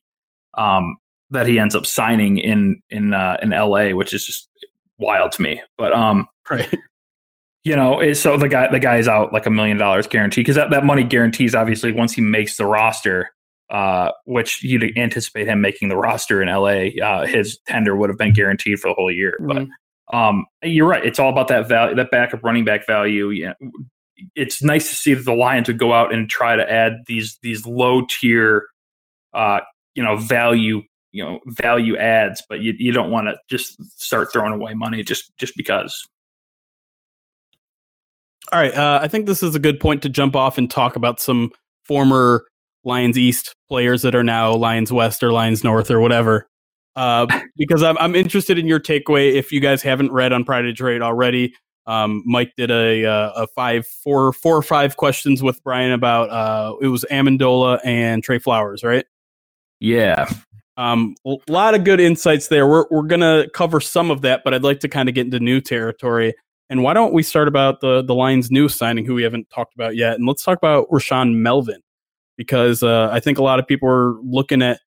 [0.54, 0.96] Um,
[1.30, 4.48] that he ends up signing in in uh, in L.A., which is just
[4.98, 5.62] wild to me.
[5.78, 6.72] But um, right.
[7.62, 10.56] You know, so the guy the guy is out like a million dollars guarantee because
[10.56, 13.32] that, that money guarantees obviously once he makes the roster,
[13.70, 18.18] uh, which you'd anticipate him making the roster in LA, uh, his tender would have
[18.18, 19.36] been guaranteed for the whole year.
[19.40, 19.66] Mm-hmm.
[20.10, 23.30] But um, you're right; it's all about that value, that backup running back value.
[23.30, 23.54] Yeah,
[24.34, 27.38] it's nice to see that the Lions would go out and try to add these
[27.42, 28.66] these low tier,
[29.32, 29.60] uh,
[29.94, 34.32] you know, value you know value adds, but you you don't want to just start
[34.32, 36.06] throwing away money just just because.
[38.52, 40.96] All right, uh, I think this is a good point to jump off and talk
[40.96, 41.50] about some
[41.84, 42.44] former
[42.84, 46.48] Lions East players that are now Lions West or Lions North or whatever.
[46.96, 49.34] Uh, because I'm I'm interested in your takeaway.
[49.34, 51.54] If you guys haven't read on Pride of Detroit already,
[51.86, 56.30] um, Mike did a, uh, a five four four or five questions with Brian about
[56.30, 59.04] uh, it was Amendola and Trey Flowers, right?
[59.80, 60.28] Yeah.
[60.76, 62.66] Um, a lot of good insights there.
[62.66, 65.40] We're we're gonna cover some of that, but I'd like to kind of get into
[65.40, 66.34] new territory.
[66.70, 69.74] And why don't we start about the the Lions' new signing, who we haven't talked
[69.74, 71.82] about yet, and let's talk about Rashaan Melvin,
[72.40, 74.80] because uh, I think a lot of people are looking at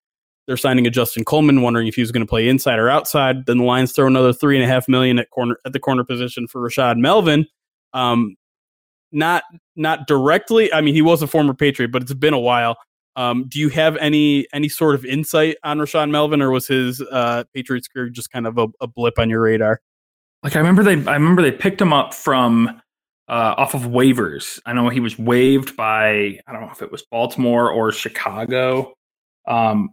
[0.47, 3.45] they're signing a Justin Coleman, wondering if he was going to play inside or outside.
[3.45, 6.03] Then the Lions throw another three and a half million at corner at the corner
[6.03, 7.45] position for Rashad Melvin.
[7.93, 8.37] Um,
[9.11, 9.43] not
[9.75, 10.73] not directly.
[10.73, 12.75] I mean, he was a former Patriot, but it's been a while.
[13.15, 17.01] Um, do you have any any sort of insight on Rashad Melvin, or was his
[17.01, 19.79] uh, Patriots career just kind of a, a, blip on your radar?
[20.41, 22.81] Like I remember they I remember they picked him up from
[23.27, 24.59] uh, off of waivers.
[24.65, 28.93] I know he was waived by I don't know if it was Baltimore or Chicago.
[29.47, 29.89] Um,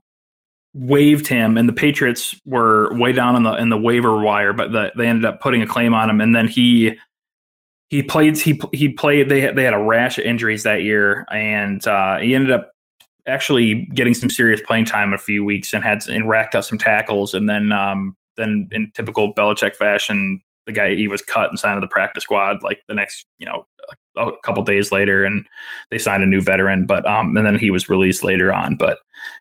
[0.74, 4.72] waived him, and the Patriots were way down in the in the waiver wire, but
[4.72, 6.96] the, they ended up putting a claim on him, and then he
[7.88, 11.26] he played he he played they had, they had a rash of injuries that year,
[11.30, 12.70] and uh, he ended up
[13.26, 16.78] actually getting some serious playing time a few weeks and had and racked up some
[16.78, 20.40] tackles, and then um, then in typical Belichick fashion,
[20.70, 23.46] the guy he was cut and signed to the practice squad like the next you
[23.46, 23.66] know
[24.16, 25.46] a couple days later, and
[25.90, 28.98] they signed a new veteran, but um, and then he was released later on, but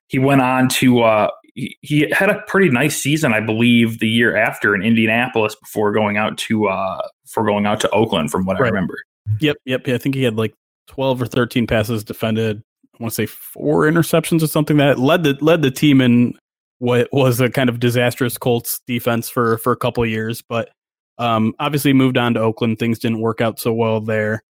[0.07, 4.07] he went on to uh, he, he had a pretty nice season, I believe, the
[4.07, 8.45] year after in Indianapolis before going out to uh, for going out to Oakland, from
[8.45, 8.67] what right.
[8.67, 8.97] I remember.
[9.39, 9.87] Yep, yep.
[9.87, 10.53] I think he had like
[10.87, 12.63] twelve or thirteen passes defended,
[12.99, 16.37] I want to say four interceptions or something that led the led the team in
[16.79, 20.69] what was a kind of disastrous Colts defense for for a couple years, but
[21.19, 22.79] um, obviously moved on to Oakland.
[22.79, 24.43] Things didn't work out so well there.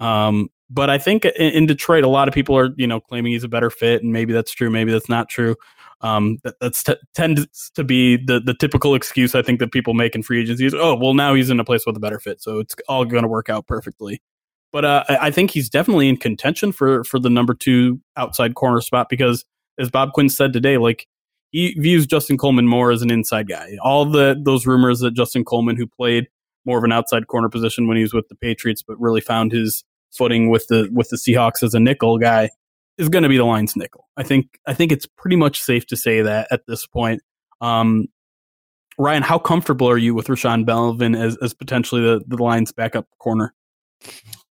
[0.00, 3.32] Um, but I think in, in, Detroit, a lot of people are you know claiming
[3.32, 5.56] he's a better fit, and maybe that's true, maybe that's not true.
[6.00, 9.94] Um, that that's t- tends to be the the typical excuse I think that people
[9.94, 10.74] make in free agencies.
[10.74, 13.22] Oh, well, now he's in a place with a better fit, so it's all going
[13.22, 14.22] to work out perfectly.
[14.72, 18.80] But uh, I think he's definitely in contention for for the number two outside corner
[18.80, 19.44] spot because,
[19.78, 21.06] as Bob Quinn said today, like
[21.52, 23.76] he views Justin Coleman more as an inside guy.
[23.82, 26.28] All the those rumors that Justin Coleman, who played
[26.64, 29.52] more of an outside corner position when he was with the Patriots, but really found
[29.52, 32.50] his footing with the with the Seahawks as a nickel guy,
[32.98, 34.08] is going to be the Lions nickel.
[34.16, 37.22] I think I think it's pretty much safe to say that at this point.
[37.60, 38.08] Um,
[38.98, 43.06] Ryan, how comfortable are you with Rashaan Melvin as, as potentially the, the Lions backup
[43.18, 43.54] corner?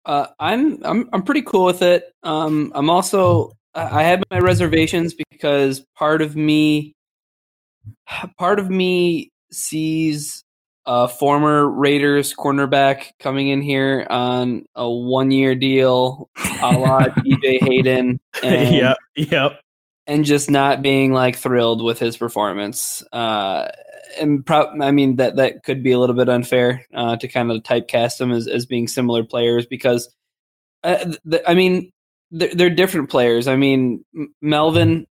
[0.04, 2.04] Uh, I'm I'm I'm pretty cool with it.
[2.22, 6.94] Um, I'm also I have my reservations because part of me
[8.38, 10.44] part of me sees
[10.84, 17.60] a former Raiders cornerback coming in here on a one year deal, a la DJ
[17.60, 18.20] Hayden.
[18.42, 19.60] And, yep, yep.
[20.06, 23.04] And just not being like thrilled with his performance.
[23.12, 23.68] Uh,
[24.20, 27.50] and pro- I mean that that could be a little bit unfair uh, to kind
[27.50, 30.12] of typecast them as, as being similar players because
[30.84, 31.92] uh, the, I mean
[32.32, 33.46] they're, they're, different players.
[33.46, 34.04] I mean
[34.40, 35.06] Melvin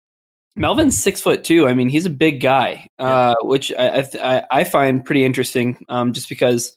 [0.55, 1.67] Melvin's six foot two.
[1.67, 5.85] I mean he's a big guy, uh, which I, I, I find pretty interesting.
[5.89, 6.77] Um, just because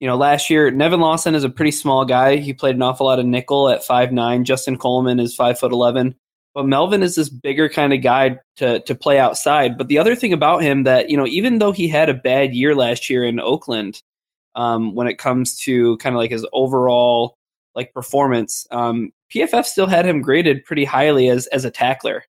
[0.00, 2.36] you know last year Nevin Lawson is a pretty small guy.
[2.36, 4.44] He played an awful lot of nickel at five nine.
[4.44, 6.14] Justin Coleman is five foot eleven.
[6.54, 9.78] But Melvin is this bigger kind of guy to to play outside.
[9.78, 12.54] But the other thing about him that you know, even though he had a bad
[12.54, 14.02] year last year in Oakland,
[14.54, 17.36] um, when it comes to kind of like his overall
[17.74, 22.24] like performance, um, PFF still had him graded pretty highly as as a tackler.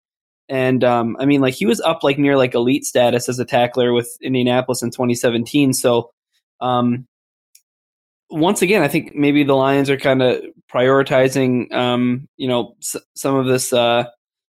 [0.48, 3.44] And um, I mean, like he was up like near like elite status as a
[3.44, 5.72] tackler with Indianapolis in 2017.
[5.72, 6.10] So
[6.60, 7.06] um,
[8.30, 12.96] once again, I think maybe the Lions are kind of prioritizing, um, you know, s-
[13.14, 14.04] some of this uh,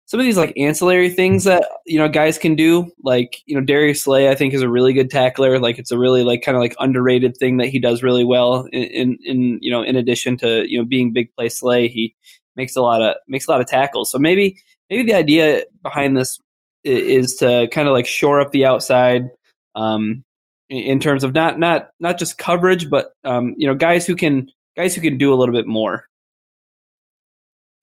[0.07, 3.65] some of these like ancillary things that you know guys can do like you know
[3.65, 5.59] Darius Slay I think is a really good tackler.
[5.59, 8.67] Like it's a really like kind of like underrated thing that he does really well
[8.73, 12.15] in, in, in you know in addition to you know being big play Slay he
[12.55, 14.11] makes a lot of makes a lot of tackles.
[14.11, 16.39] So maybe maybe the idea behind this
[16.85, 19.29] is to kind of like shore up the outside
[19.75, 20.25] um,
[20.69, 24.49] in terms of not not not just coverage but um, you know guys who can
[24.77, 26.05] guys who can do a little bit more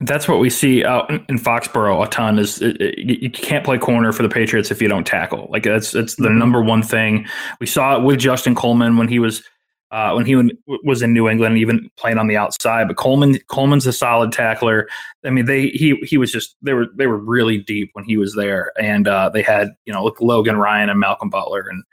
[0.05, 2.39] that's what we see out in Foxborough a ton.
[2.39, 5.47] Is it, it, you can't play corner for the Patriots if you don't tackle.
[5.49, 6.39] Like that's that's the mm-hmm.
[6.39, 7.25] number one thing.
[7.59, 9.43] We saw it with Justin Coleman when he was
[9.91, 10.35] uh, when he
[10.83, 12.87] was in New England, even playing on the outside.
[12.87, 14.87] But Coleman Coleman's a solid tackler.
[15.23, 18.17] I mean, they he he was just they were they were really deep when he
[18.17, 21.83] was there, and uh, they had you know Logan Ryan and Malcolm Butler and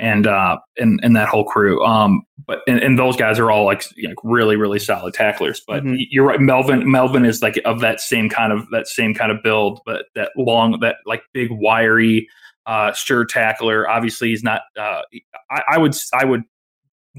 [0.00, 1.84] and uh and and that whole crew.
[1.84, 3.84] Um, but and, and those guys are all like
[4.24, 5.62] really really solid tacklers.
[5.66, 5.96] But mm-hmm.
[6.10, 9.42] you're right, Melvin Melvin is like of that same kind of that same kind of
[9.42, 12.26] build, but that long that like big wiry
[12.66, 13.88] uh sure tackler.
[13.88, 14.62] Obviously, he's not.
[14.78, 15.02] Uh,
[15.50, 16.42] I, I would I would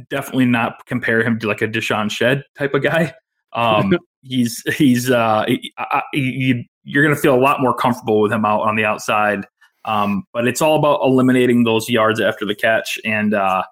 [0.09, 3.13] definitely not compare him to like a DeShawn Shead type of guy.
[3.53, 5.71] Um, he's he's uh, he,
[6.13, 9.45] he, you're going to feel a lot more comfortable with him out on the outside.
[9.85, 13.63] Um, but it's all about eliminating those yards after the catch and uh,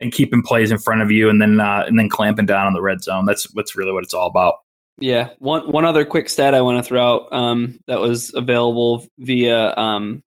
[0.00, 2.72] and keeping plays in front of you, and then uh, and then clamping down on
[2.72, 3.26] the red zone.
[3.26, 4.56] That's that's really what it's all about.
[4.98, 5.30] Yeah.
[5.38, 9.74] One one other quick stat I want to throw out um, that was available via
[9.76, 10.22] um,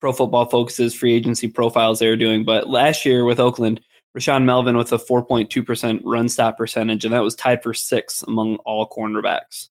[0.00, 2.44] Pro Football Focus's free agency profiles they were doing.
[2.44, 3.80] But last year with Oakland,
[4.16, 8.56] Rashaan Melvin with a 4.2% run stop percentage, and that was tied for sixth among
[8.64, 9.68] all cornerbacks.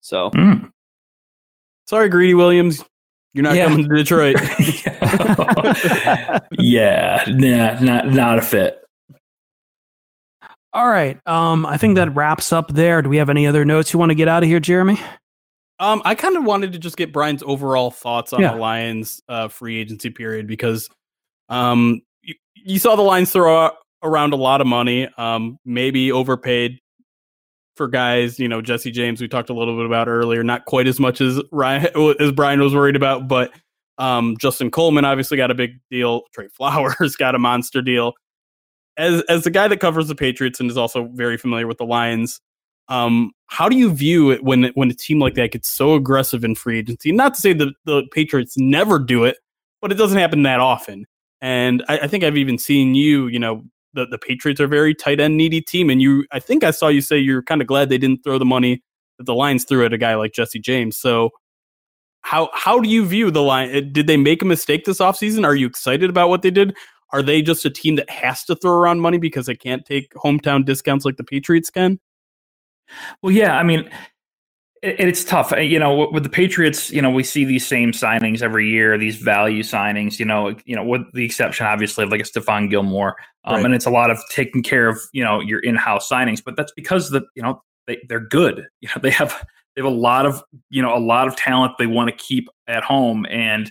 [0.00, 0.70] So, Mm.
[1.86, 2.84] Sorry, Greedy Williams.
[3.36, 3.68] You're not Yeah.
[3.68, 4.36] coming to Detroit.
[6.58, 8.82] yeah, nah, not not a fit.
[10.72, 11.18] All right.
[11.26, 13.02] Um, I think that wraps up there.
[13.02, 14.98] Do we have any other notes you want to get out of here, Jeremy?
[15.80, 18.52] Um, I kind of wanted to just get Brian's overall thoughts on Yeah.
[18.54, 20.88] the Lions' uh, free agency period because,
[21.50, 23.72] um, you, you saw the Lions throw a-
[24.02, 26.78] around a lot of money, um, maybe overpaid
[27.76, 28.38] for guys.
[28.38, 31.20] You know, Jesse James we talked a little bit about earlier, not quite as much
[31.20, 31.88] as Ryan
[32.20, 33.52] as Brian was worried about, but
[33.98, 36.22] um, Justin Coleman obviously got a big deal.
[36.32, 38.14] Trey Flowers got a monster deal.
[38.96, 41.84] As as the guy that covers the Patriots and is also very familiar with the
[41.84, 42.40] Lions,
[42.88, 46.44] um, how do you view it when when a team like that gets so aggressive
[46.44, 47.12] in free agency?
[47.12, 49.38] Not to say that the Patriots never do it,
[49.82, 51.06] but it doesn't happen that often.
[51.42, 53.62] And I, I think I've even seen you, you know,
[53.96, 55.90] the, the Patriots are very tight end needy team.
[55.90, 58.38] And you I think I saw you say you're kind of glad they didn't throw
[58.38, 58.82] the money
[59.18, 60.96] that the Lions threw at a guy like Jesse James.
[60.96, 61.30] So
[62.20, 63.92] how how do you view the line?
[63.92, 65.44] Did they make a mistake this offseason?
[65.44, 66.76] Are you excited about what they did?
[67.12, 70.12] Are they just a team that has to throw around money because they can't take
[70.14, 72.00] hometown discounts like the Patriots can?
[73.22, 73.88] Well, yeah, I mean,
[74.82, 75.52] it, it's tough.
[75.52, 78.68] Uh, You know, with- with the Patriots, you know, we see these same signings every
[78.68, 80.18] year, these value signings.
[80.18, 83.16] You know, you know, with the exception, obviously, of like a Stephon Gilmore,
[83.46, 83.64] um, Right.
[83.66, 86.42] and it's a lot of taking care of you know your in-house signings.
[86.44, 88.66] But that's because the you know they they're good.
[88.80, 89.44] You know, they have
[89.74, 92.48] they have a lot of you know a lot of talent they want to keep
[92.68, 93.70] at home, and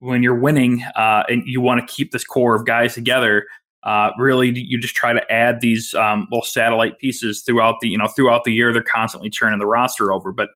[0.00, 3.46] when you're winning uh, and you want to keep this core of guys together,
[3.82, 7.98] uh, really you just try to add these um, little satellite pieces throughout the you
[7.98, 8.72] know throughout the year.
[8.72, 10.50] They're constantly churning the roster over, but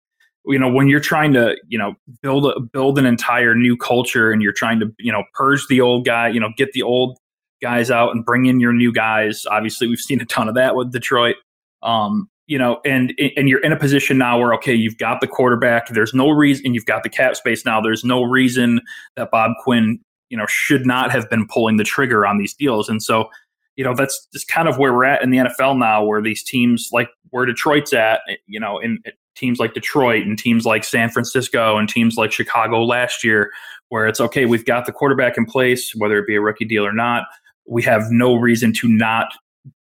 [0.47, 4.31] you know when you're trying to you know build a, build an entire new culture
[4.31, 7.19] and you're trying to you know purge the old guy, you know get the old
[7.61, 9.45] guys out and bring in your new guys.
[9.51, 11.37] Obviously, we've seen a ton of that with Detroit.
[11.83, 15.29] Um, you know, and and you're in a position now where okay, you've got the
[15.29, 15.89] quarterback.
[15.89, 17.81] There's no reason, you've got the cap space now.
[17.81, 18.81] There's no reason
[19.15, 20.01] that Bob Quinn,
[20.31, 22.89] you know, should not have been pulling the trigger on these deals.
[22.89, 23.31] And so,
[23.77, 26.43] you know, that's just kind of where we're at in the NFL now, where these
[26.43, 28.99] teams like where Detroit's at, you know, in
[29.37, 33.53] teams like Detroit and teams like San Francisco and teams like Chicago last year,
[33.91, 36.85] where it's okay, we've got the quarterback in place, whether it be a rookie deal
[36.85, 37.25] or not.
[37.71, 39.33] We have no reason to not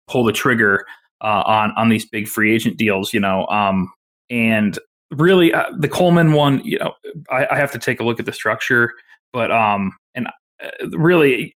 [0.08, 0.86] pull the trigger
[1.22, 3.46] uh, on on these big free agent deals, you know.
[3.48, 3.92] Um,
[4.30, 4.78] and
[5.12, 6.94] really, uh, the Coleman one, you know,
[7.30, 8.94] I, I have to take a look at the structure,
[9.34, 11.56] but um, and uh, really,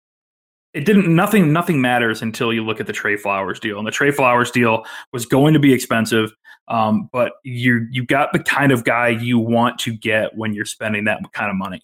[0.74, 1.14] it didn't.
[1.14, 3.78] Nothing, nothing matters until you look at the Trey Flowers deal.
[3.78, 6.32] And the Trey Flowers deal was going to be expensive,
[6.68, 10.66] um, but you you got the kind of guy you want to get when you're
[10.66, 11.82] spending that kind of money.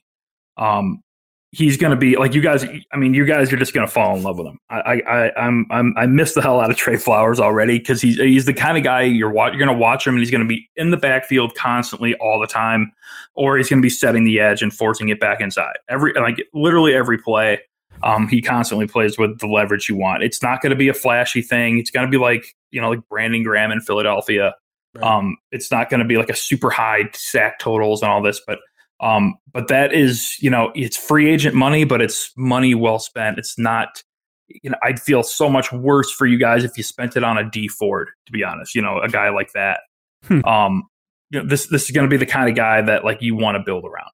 [0.57, 1.03] Um,
[1.51, 2.65] he's going to be like you guys.
[2.91, 4.59] I mean, you guys are just going to fall in love with him.
[4.69, 8.17] I, I, I'm, I'm, I miss the hell out of Trey Flowers already because he's,
[8.17, 10.41] he's the kind of guy you're wa- you're going to watch him and he's going
[10.41, 12.91] to be in the backfield constantly all the time,
[13.33, 16.43] or he's going to be setting the edge and forcing it back inside every like
[16.53, 17.59] literally every play.
[18.03, 20.21] Um, he constantly plays with the leverage you want.
[20.21, 21.79] It's not going to be a flashy thing.
[21.79, 24.53] It's going to be like you know like Brandon Graham in Philadelphia.
[24.95, 25.03] Right.
[25.03, 28.41] Um, it's not going to be like a super high sack totals and all this,
[28.45, 28.59] but
[28.99, 33.37] um, but that is, you know, it's free agent money, but it's money well spent.
[33.37, 34.03] It's not,
[34.47, 37.37] you know, I'd feel so much worse for you guys if you spent it on
[37.37, 38.73] a Dee Ford, to be honest.
[38.73, 39.81] You know, a guy like that.
[40.25, 40.43] Hmm.
[40.45, 40.83] Um,
[41.29, 43.35] you know, this this is going to be the kind of guy that like you
[43.35, 44.09] want to build around.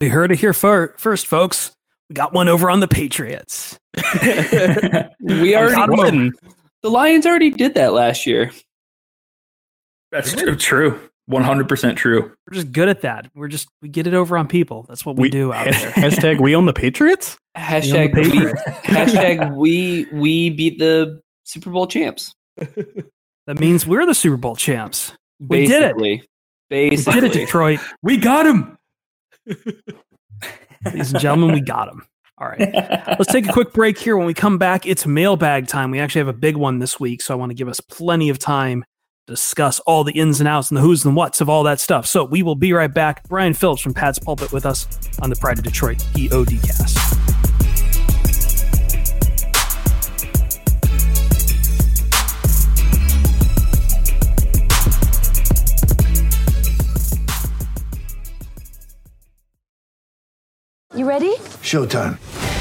[0.00, 1.72] You heard it here fir- first, folks.
[2.08, 3.78] We got one over on the Patriots.
[5.20, 6.32] we already Godwin.
[6.82, 8.50] the Lions already did that last year.
[10.10, 11.00] That's tr- true.
[11.28, 12.22] One hundred percent true.
[12.46, 13.30] We're just good at that.
[13.34, 14.86] We're just we get it over on people.
[14.88, 15.90] That's what we, We- do out there.
[15.92, 17.36] Hashtag we own the Patriots.
[17.56, 18.62] Hashtag The we, Patriots.
[18.84, 22.34] hashtag we we beat the Super Bowl champs.
[23.46, 25.12] That means we're the Super Bowl champs.
[25.40, 25.96] We did it.
[26.68, 27.80] Basically, We did it, Detroit.
[28.02, 28.76] We got him.
[30.84, 32.06] Ladies and gentlemen, we got them.
[32.36, 32.60] All right.
[33.18, 34.18] Let's take a quick break here.
[34.18, 35.90] When we come back, it's mailbag time.
[35.90, 38.28] We actually have a big one this week, so I want to give us plenty
[38.28, 38.87] of time to
[39.28, 42.06] discuss all the ins and outs and the who's and whats of all that stuff.
[42.06, 43.28] So we will be right back.
[43.28, 44.88] Brian Phillips from Pats Pulpit with us
[45.20, 46.96] on the Pride of Detroit PODcast.
[60.94, 61.34] You ready?
[61.62, 62.47] Showtime.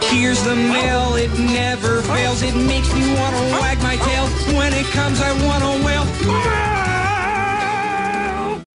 [0.02, 2.42] Here's the mail, it never fails.
[2.42, 4.26] It makes me want to wag my tail.
[4.56, 6.04] When it comes, I want to wail.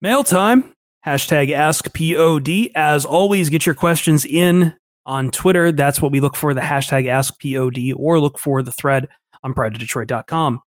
[0.01, 0.73] Mail time.
[1.07, 2.73] Hashtag AskPOD.
[2.75, 5.73] As always, get your questions in on Twitter.
[5.73, 9.09] That's what we look for, the hashtag AskPOD, or look for the thread
[9.43, 10.61] on prideofdetroit.com.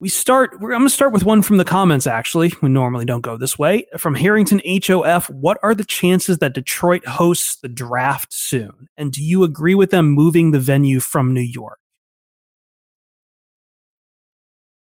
[0.00, 2.54] We start, I'm going to start with one from the comments, actually.
[2.62, 3.86] We normally don't go this way.
[3.98, 8.88] From Harrington HOF, what are the chances that Detroit hosts the draft soon?
[8.96, 11.78] And do you agree with them moving the venue from New York?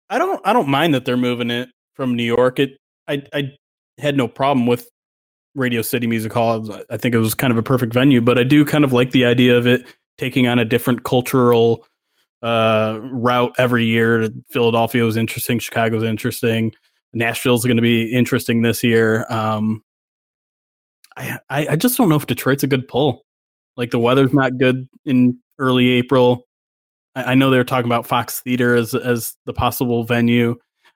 [0.10, 2.60] I don't I don't mind that they're moving it from New York.
[2.60, 3.52] It I I
[3.98, 4.88] had no problem with
[5.56, 6.72] Radio City Music Hall.
[6.90, 9.12] I think it was kind of a perfect venue, but I do kind of like
[9.12, 9.86] the idea of it
[10.18, 11.86] taking on a different cultural
[12.44, 14.30] uh, route every year.
[14.52, 16.74] Philadelphia was interesting, Chicago's interesting,
[17.14, 19.26] Nashville's going to be interesting this year.
[19.30, 19.84] Um,
[21.16, 23.24] I, I I just don't know if Detroit's a good pull.
[23.78, 26.46] Like the weather's not good in early April.
[27.16, 30.56] I, I know they're talking about Fox Theater as as the possible venue.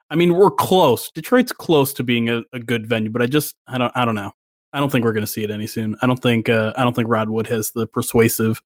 [0.09, 1.11] I mean, we're close.
[1.11, 4.15] Detroit's close to being a, a good venue, but I just I don't I don't
[4.15, 4.31] know.
[4.73, 5.95] I don't think we're going to see it any soon.
[6.01, 8.61] I don't think uh, I don't think Rod Wood has the persuasive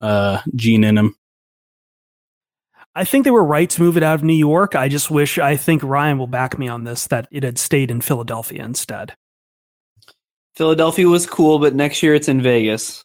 [0.00, 1.16] uh, gene in him.
[2.94, 4.74] I think they were right to move it out of New York.
[4.74, 7.90] I just wish, I think Ryan will back me on this, that it had stayed
[7.90, 9.14] in Philadelphia instead.
[10.56, 13.04] Philadelphia was cool, but next year it's in Vegas.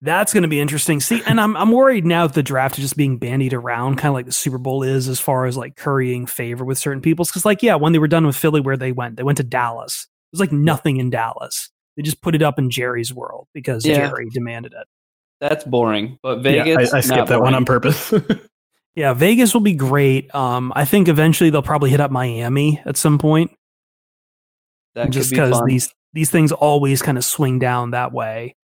[0.00, 1.00] That's going to be interesting.
[1.00, 4.10] See, and I'm I'm worried now that the draft is just being bandied around, kind
[4.10, 7.24] of like the Super Bowl is, as far as like currying favor with certain people.
[7.24, 9.44] Because like, yeah, when they were done with Philly, where they went, they went to
[9.44, 10.06] Dallas.
[10.28, 11.70] It was like nothing in Dallas.
[11.96, 14.08] They just put it up in Jerry's World because Yeah.
[14.08, 14.86] Jerry demanded it.
[15.40, 16.18] That's boring.
[16.22, 18.14] But Yeah, Vegas, I, I not skipped that one on purpose.
[18.98, 20.34] Yeah, Vegas will be great.
[20.34, 23.52] Um, I think eventually they'll probably hit up Miami at some point.
[24.96, 28.56] That just be because these these things always kind of swing down that way.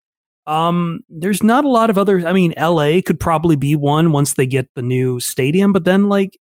[0.47, 2.27] Um, there's not a lot of other.
[2.27, 3.03] I mean, L.A.
[3.03, 6.35] could probably be one once they get the new stadium, but then like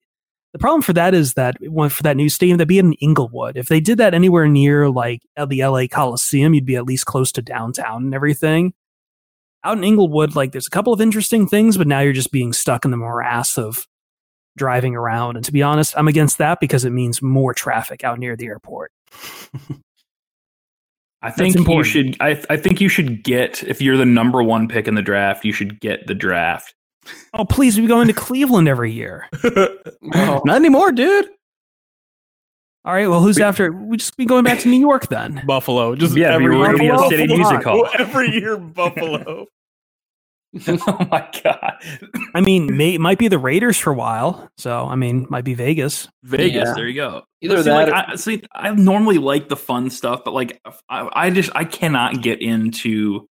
[0.54, 3.58] the problem for that is that one for that new stadium that'd be in Inglewood.
[3.58, 5.86] If they did that anywhere near like the L.A.
[5.86, 8.72] Coliseum, you'd be at least close to downtown and everything.
[9.64, 12.52] Out in Inglewood, like there's a couple of interesting things, but now you're just being
[12.52, 13.86] stuck in the morass of
[14.56, 15.36] driving around.
[15.36, 18.46] And to be honest, I'm against that because it means more traffic out near the
[18.46, 18.92] airport.
[21.22, 22.16] I think you should.
[22.20, 25.44] I, I think you should get if you're the number one pick in the draft.
[25.44, 26.74] You should get the draft.
[27.34, 29.28] Oh, please, we go into Cleveland every year.
[30.14, 30.42] Oh.
[30.44, 31.28] Not anymore, dude.
[32.84, 33.70] All right, well, who's after?
[33.70, 35.42] We just be going back to New York then.
[35.46, 36.72] Buffalo, just Yeah, every we were year.
[36.72, 37.50] Radio City Buffalo.
[37.50, 37.88] Music Hall.
[37.98, 39.46] Every year, Buffalo.
[40.68, 41.74] oh my god,
[42.34, 44.50] I mean, may, it might be the Raiders for a while.
[44.58, 46.08] So, I mean, might be Vegas.
[46.24, 46.66] Vegas.
[46.66, 46.74] Yeah.
[46.74, 47.22] There you go.
[47.40, 50.60] Either see, that like, I, see, I normally like the fun stuff, but like,
[50.90, 53.28] I, I just I cannot get into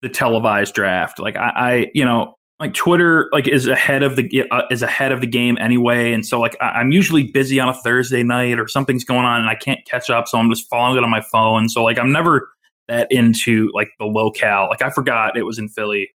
[0.00, 1.18] the televised draft.
[1.18, 5.12] Like, I, I you know, like Twitter like is ahead of the uh, is ahead
[5.12, 8.58] of the game anyway, and so like I, I'm usually busy on a Thursday night
[8.58, 11.10] or something's going on and I can't catch up, so I'm just following it on
[11.10, 11.68] my phone.
[11.68, 12.50] So like, I'm never
[12.88, 14.68] that into like the locale.
[14.68, 16.10] Like, I forgot it was in Philly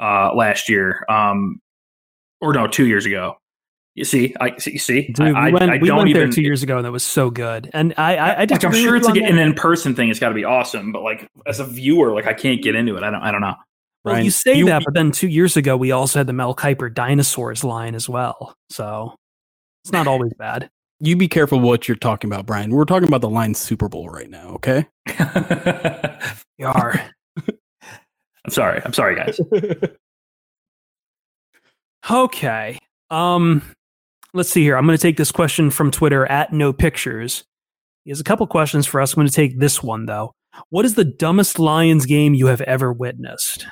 [0.00, 1.60] uh last year, um,
[2.40, 3.36] or no, two years ago.
[3.94, 4.72] You see, I see.
[4.72, 6.22] You see, Dude, I, we went, I, I we don't went even.
[6.22, 7.68] there two years ago, and that was so good.
[7.74, 10.08] And I, I, I like, I'm sure it's like an in person thing.
[10.08, 12.96] It's got to be awesome, but like as a viewer, like I can't get into
[12.96, 13.02] it.
[13.02, 13.20] I don't.
[13.22, 13.54] I don't know.
[14.04, 16.32] Well, Ryan, you say you- that, but then two years ago, we also had the
[16.32, 18.54] Mel Kiper dinosaurs line as well.
[18.70, 19.14] So
[19.84, 20.70] it's not always bad.
[21.00, 22.70] You be careful what you're talking about, Brian.
[22.70, 24.86] We're talking about the line Super Bowl right now, okay?
[26.58, 27.00] We are.
[27.48, 28.82] I'm sorry.
[28.84, 29.40] I'm sorry, guys.
[32.10, 32.78] Okay.
[33.10, 33.62] Um,
[34.32, 34.76] let's see here.
[34.76, 37.44] I'm going to take this question from Twitter at No Pictures.
[38.04, 39.12] He has a couple questions for us.
[39.12, 40.32] I'm going to take this one though.
[40.70, 43.66] What is the dumbest Lions game you have ever witnessed?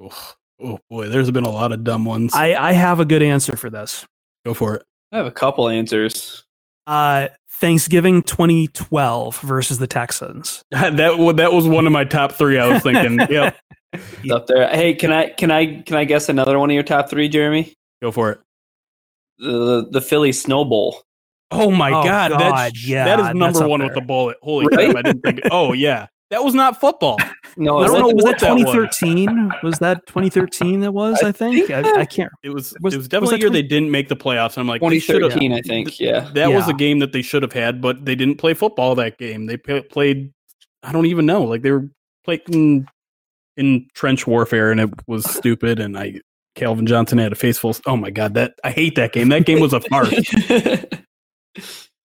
[0.00, 0.32] Oh,
[0.62, 2.32] oh, boy, there's been a lot of dumb ones.
[2.34, 4.06] I, I have a good answer for this.
[4.44, 4.82] Go for it.
[5.12, 6.44] I have a couple answers.
[6.86, 7.28] Uh,
[7.60, 10.62] Thanksgiving 2012 versus the Texans.
[10.70, 12.58] that that was one of my top three.
[12.58, 13.56] I was thinking, yep,
[13.92, 14.68] It's up there.
[14.68, 17.72] Hey, can I can I can I guess another one of your top three, Jeremy?
[18.02, 18.40] go for it.
[19.38, 21.02] the the Philly Snow Bowl.
[21.52, 23.88] Oh my Oh, god, God, that's yeah, that is number one there.
[23.90, 24.38] with the bullet.
[24.42, 24.90] Holy Right?
[24.90, 24.96] crap!
[24.96, 25.40] I didn't think.
[25.52, 27.18] Oh yeah, that was not football.
[27.58, 28.08] No, I I don't don't know.
[28.08, 28.64] know Was what that that was.
[28.64, 29.52] 2013?
[29.62, 30.80] Was that 2013?
[30.80, 31.22] That was.
[31.22, 31.70] I think.
[31.70, 32.32] I, I can't.
[32.42, 32.74] It was.
[32.80, 34.56] Was- it was was definitely that a year 20 they didn't make the playoffs.
[34.56, 36.00] I'm like, 2013, I think.
[36.00, 36.30] Yeah.
[36.32, 39.18] That was a game that they should have had, but they didn't play football that
[39.18, 39.44] game.
[39.46, 40.32] They pa- played.
[40.82, 41.44] I don't even know.
[41.44, 41.88] Like they were
[42.24, 42.88] playing
[43.58, 45.80] in trench warfare, and it was stupid.
[45.80, 46.14] And I,
[46.54, 47.76] Calvin Johnson had a face full.
[47.86, 49.28] Oh my god, that I hate that game.
[49.28, 50.10] That game was a farce.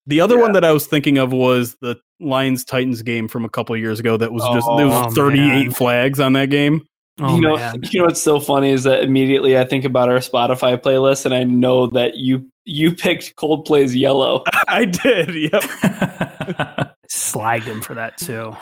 [0.09, 3.49] The other one that I was thinking of was the Lions Titans game from a
[3.49, 4.17] couple of years ago.
[4.17, 5.71] That was just there Oh, was 38 man.
[5.71, 6.85] flags on that game.
[7.19, 7.79] Oh you know, man.
[7.91, 11.33] you know what's so funny is that immediately I think about our Spotify playlist, and
[11.33, 15.33] I know that you you picked Coldplay's "Yellow." I did.
[15.33, 15.63] Yep.
[17.09, 18.55] Slagged him for that too.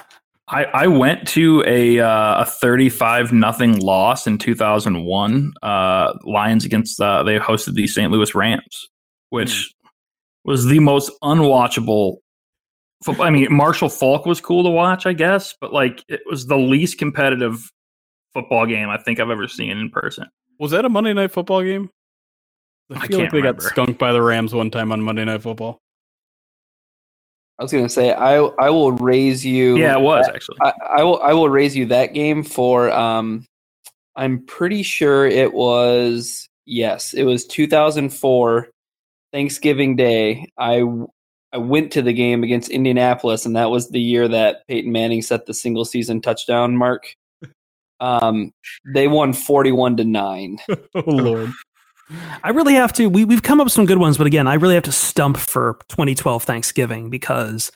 [0.48, 7.02] I, I went to a uh, a 35 nothing loss in 2001 uh, Lions against
[7.02, 8.12] uh, they hosted the St.
[8.12, 8.88] Louis Rams
[9.32, 9.74] which
[10.44, 12.18] was the most unwatchable
[13.06, 13.26] football.
[13.26, 16.58] I mean Marshall Faulk was cool to watch I guess but like it was the
[16.58, 17.72] least competitive
[18.34, 20.28] football game I think I've ever seen in person.
[20.60, 21.90] Was that a Monday Night Football game?
[22.92, 25.26] I I feel like can't they got skunked by the Rams one time on Monday
[25.26, 25.80] Night Football.
[27.60, 29.78] I was gonna say I I will raise you.
[29.78, 30.58] Yeah, it was actually.
[30.62, 33.46] I, I will I will raise you that game for um
[34.16, 38.70] I'm pretty sure it was yes, it was 2004
[39.32, 40.48] Thanksgiving Day.
[40.58, 40.84] I
[41.56, 45.22] I went to the game against Indianapolis and that was the year that Peyton Manning
[45.22, 47.16] set the single season touchdown mark.
[48.02, 48.52] Um
[48.94, 50.60] they won 41 to 9.
[50.96, 51.54] oh Lord.
[52.44, 53.08] I really have to.
[53.08, 55.38] We we've come up with some good ones, but again, I really have to stump
[55.38, 57.72] for 2012 Thanksgiving because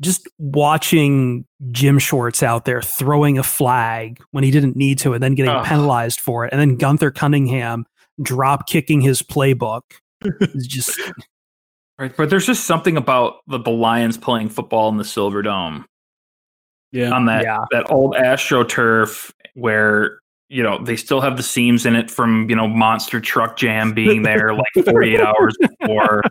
[0.00, 5.22] just watching Jim Schwartz out there throwing a flag when he didn't need to, and
[5.22, 5.66] then getting Ugh.
[5.66, 7.86] penalized for it, and then Gunther Cunningham
[8.20, 9.82] drop kicking his playbook
[10.24, 10.98] is just
[11.98, 15.84] Right, but there's just something about the, the Lions playing football in the Silverdome
[16.92, 17.10] Yeah.
[17.10, 17.64] on that Yeah.
[17.72, 22.54] that old AstroTurf where you know they still have the seams in it from you
[22.56, 26.22] know monster truck jam being there like 48 hours before,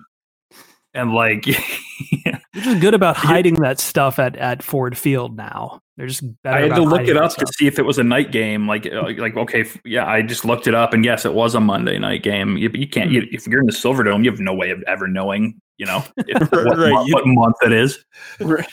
[0.93, 1.43] and like
[2.23, 5.81] they're just good about hiding that stuff at at Ford Field now.
[5.97, 6.55] They're just better.
[6.55, 8.31] I had about to look it that up to see if it was a night
[8.31, 8.67] game.
[8.67, 11.59] Like uh, like okay, yeah, I just looked it up, and yes, it was a
[11.59, 12.55] Monday night game.
[12.55, 15.07] You, you can't you, if you're in the Silverdome, you have no way of ever
[15.07, 18.05] knowing you know if, what, Right, month, you- what month it is.
[18.39, 18.65] Re-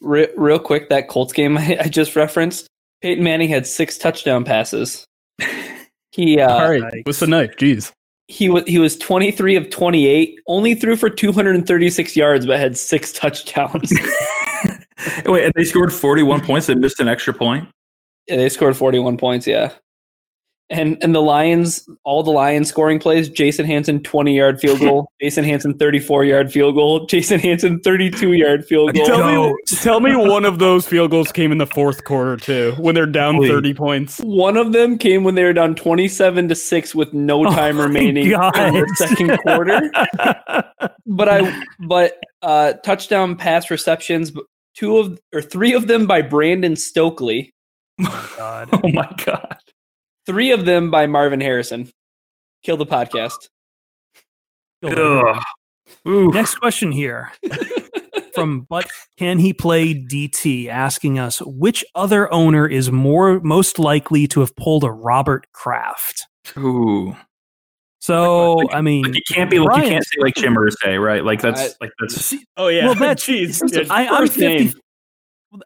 [0.00, 2.66] re- real quick, that Colts game I, I just referenced,
[3.02, 5.04] Peyton Manning had six touchdown passes.
[6.12, 7.02] He uh, All right.
[7.04, 7.56] What's the knife?
[7.56, 7.92] Jeez.
[8.28, 13.12] he was he was 23 of 28, only threw for 236 yards, but had six
[13.12, 13.92] touchdowns.
[15.26, 16.66] Wait, and they scored 41 points.
[16.66, 17.68] They missed an extra point.
[18.28, 19.46] yeah, they scored 41 points.
[19.46, 19.72] Yeah,
[20.70, 25.10] and and the Lions, all the Lions scoring plays: Jason Hanson 20 yard field goal,
[25.20, 29.04] Jason Hanson 34 yard field goal, Jason Hanson 32 yard field goal.
[29.06, 32.72] Tell me, tell me one of those field goals came in the fourth quarter too,
[32.78, 33.50] when they're down Please.
[33.50, 34.18] 30 points.
[34.20, 37.76] One of them came when they were down 27 to 6 with no Oh time
[37.76, 39.90] my remaining in the second quarter.
[41.06, 44.40] But I but uh touchdown pass receptions b-
[44.74, 47.52] two of or three of them by Brandon Stokley,
[48.36, 48.68] God.
[48.72, 49.56] Oh my god!
[50.26, 51.90] three of them by Marvin Harrison.
[52.62, 53.48] Kill the podcast.
[54.82, 55.42] Ugh.
[56.06, 56.30] Ooh.
[56.30, 57.32] Next question here
[58.34, 64.26] from But Can He Play DT asking us which other owner is more most likely
[64.28, 66.26] to have pulled a Robert Kraft?
[66.56, 67.16] Ooh.
[68.04, 71.02] So Like- I mean, Like you can't be like you can't say like Jim Irsay,
[71.02, 71.24] right?
[71.24, 72.84] Like that's I- like that's Oh yeah.
[72.84, 73.62] Well, that's jeez.
[73.62, 74.74] listen, Yeah, I, I'm 50,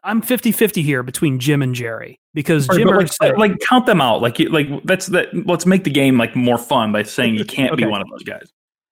[0.05, 3.87] I'm 50-50 here between Jim and Jerry because Right, Jim but, like, Irsay- like count
[3.87, 4.21] them out.
[4.21, 5.27] Like you, like that's that.
[5.47, 8.23] Let's make the game like more fun by saying you can't be one of those
[8.23, 8.49] guys.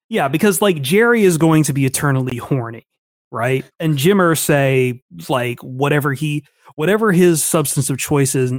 [0.09, 2.85] Yeah, because like Jerry is going to be eternally horny,
[3.31, 3.63] right?
[3.79, 6.43] And Jim Irsay, like whatever he,
[6.75, 8.51] whatever his substance of choice is,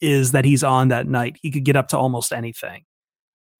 [0.00, 2.84] is that he's on that night, he could get up to almost anything.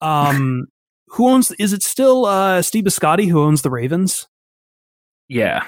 [0.00, 0.66] Um,
[1.08, 1.50] who owns?
[1.52, 4.26] Is it still uh, Steve Bisciotti who owns the Ravens?
[5.28, 5.64] Yeah,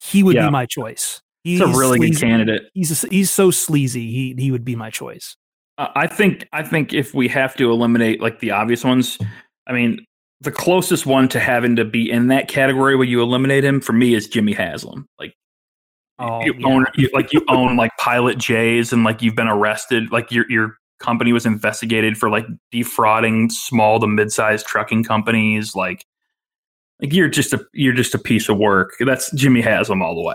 [0.00, 0.46] He would Yeah.
[0.46, 1.20] be my choice.
[1.44, 2.62] He's it's a really good candidate.
[2.72, 4.10] He's a, he's so sleazy.
[4.12, 5.36] He he would be my choice.
[5.76, 9.18] Uh, I think I think if we have to eliminate like the obvious ones,
[9.66, 10.04] I mean
[10.40, 13.92] the closest one to having to be in that category where you eliminate him for
[13.92, 15.06] me is Jimmy Haslam.
[15.18, 15.34] Like
[16.18, 16.66] Oh, you yeah.
[16.66, 20.12] own you, like you own like Pilot J's and like you've been arrested.
[20.12, 25.74] Like your your company was investigated for like defrauding small to mid sized trucking companies.
[25.74, 26.06] Like
[27.00, 28.94] like you're just a you're just a piece of work.
[29.00, 30.34] That's Jimmy Haslam all the way.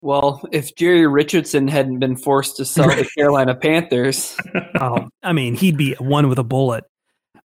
[0.00, 4.36] Well, if Jerry Richardson hadn't been forced to sell the Carolina Panthers,
[4.78, 6.84] Oh, I mean, he'd be one with a bullet.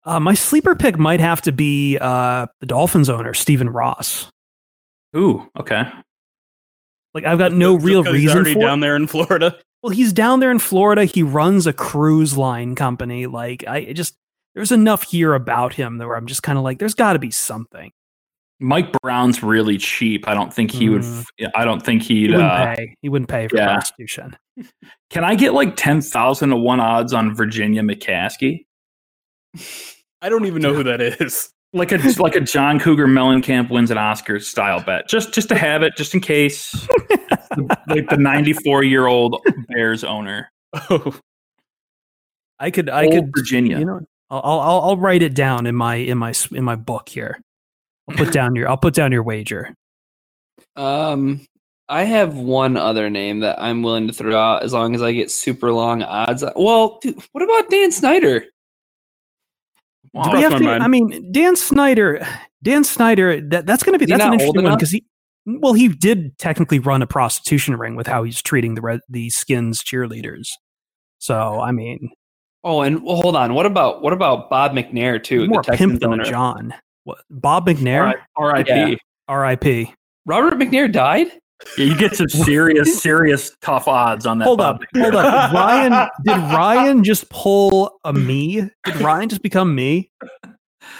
[0.05, 4.31] Uh, my sleeper pick might have to be uh, the Dolphins owner, Stephen Ross.
[5.15, 5.83] Ooh, okay.
[7.13, 9.57] Like I've got no Just real 'cause reason already for down there in Florida.
[9.83, 11.05] Well, he's down there in Florida.
[11.05, 13.27] He runs a cruise line company.
[13.27, 14.15] Like I just
[14.55, 17.19] there's enough here about him that where I'm just kind of like, there's got to
[17.19, 17.91] be something.
[18.59, 20.27] Mike Brown's really cheap.
[20.27, 21.05] I don't think he would.
[21.53, 22.31] I don't think He he'd.
[22.31, 22.95] wouldn't Uh, pay.
[23.03, 23.71] He wouldn't pay for yeah.
[23.75, 24.35] prostitution.
[25.11, 28.65] can I get like ten thousand to one odds on Virginia McCaskey?
[30.23, 31.51] I don't even know who that is.
[31.73, 35.55] Like a like a John Cougar Mellencamp wins an Oscar style bet, just just to
[35.55, 36.87] have it, just in case.
[37.87, 41.19] like the ninety four year old Bears owner, Oh,
[42.59, 42.89] I could.
[42.89, 43.31] I Old could.
[43.35, 43.79] Virginia.
[43.79, 43.99] You know,
[44.29, 47.39] I'll, I'll I'll write it down in my in my in my book here.
[48.09, 49.73] I'll put down your I'll put down your wager.
[50.75, 51.45] Um,
[51.89, 55.11] I have one other name that I'm willing to throw out as long as I
[55.11, 56.43] get super long odds.
[56.55, 58.45] Well, dude, what about Dan Snyder?
[60.23, 60.83] Do we have to, mind.
[60.83, 62.25] I mean, Dan Snyder.
[62.63, 63.41] Dan Snyder.
[63.41, 65.05] That, that's going to be Is that's an interesting one because he.
[65.45, 69.29] Well, he did technically run a prostitution ring with how he's treating the red, the
[69.29, 70.49] skins cheerleaders.
[71.19, 72.09] So I mean,
[72.63, 73.53] Oh, and well, hold on.
[73.53, 75.47] What about what about Bob McNair too?
[75.47, 76.21] more the pimp than?
[76.25, 76.73] John.
[77.05, 78.97] What, Bob McNair, R.I.P.
[79.29, 79.93] R.I.P.
[80.25, 81.27] Robert McNair died.
[81.77, 84.45] Yeah, you get some serious, serious tough odds on that.
[84.45, 85.49] Hold up, hold up.
[85.51, 88.69] Did Ryan, did Ryan just pull a me?
[88.85, 90.11] Did Ryan just become me?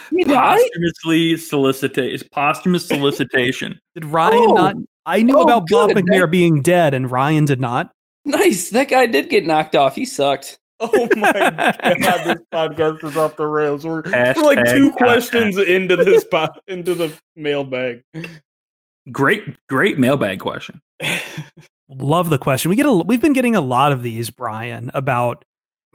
[0.10, 0.60] He died.
[0.60, 3.80] Posthumously solicitation, posthumous solicitation.
[3.94, 4.54] Did Ryan Oh.
[4.54, 4.76] not?
[5.06, 5.98] I knew Oh, about Bob good.
[6.06, 7.92] McNair being dead, and Ryan did not.
[8.26, 8.72] Nice.
[8.72, 9.96] That guy did get knocked off.
[9.96, 10.58] He sucked.
[10.80, 12.24] oh my god!
[12.26, 13.86] This podcast is off the rails.
[13.86, 14.96] We're, we're like two content.
[14.96, 18.04] questions into this po- into the mailbag.
[19.12, 20.82] Great, great mailbag question.
[21.90, 22.70] Love the question.
[22.70, 25.46] We get a we've been getting a lot of these, Brian, about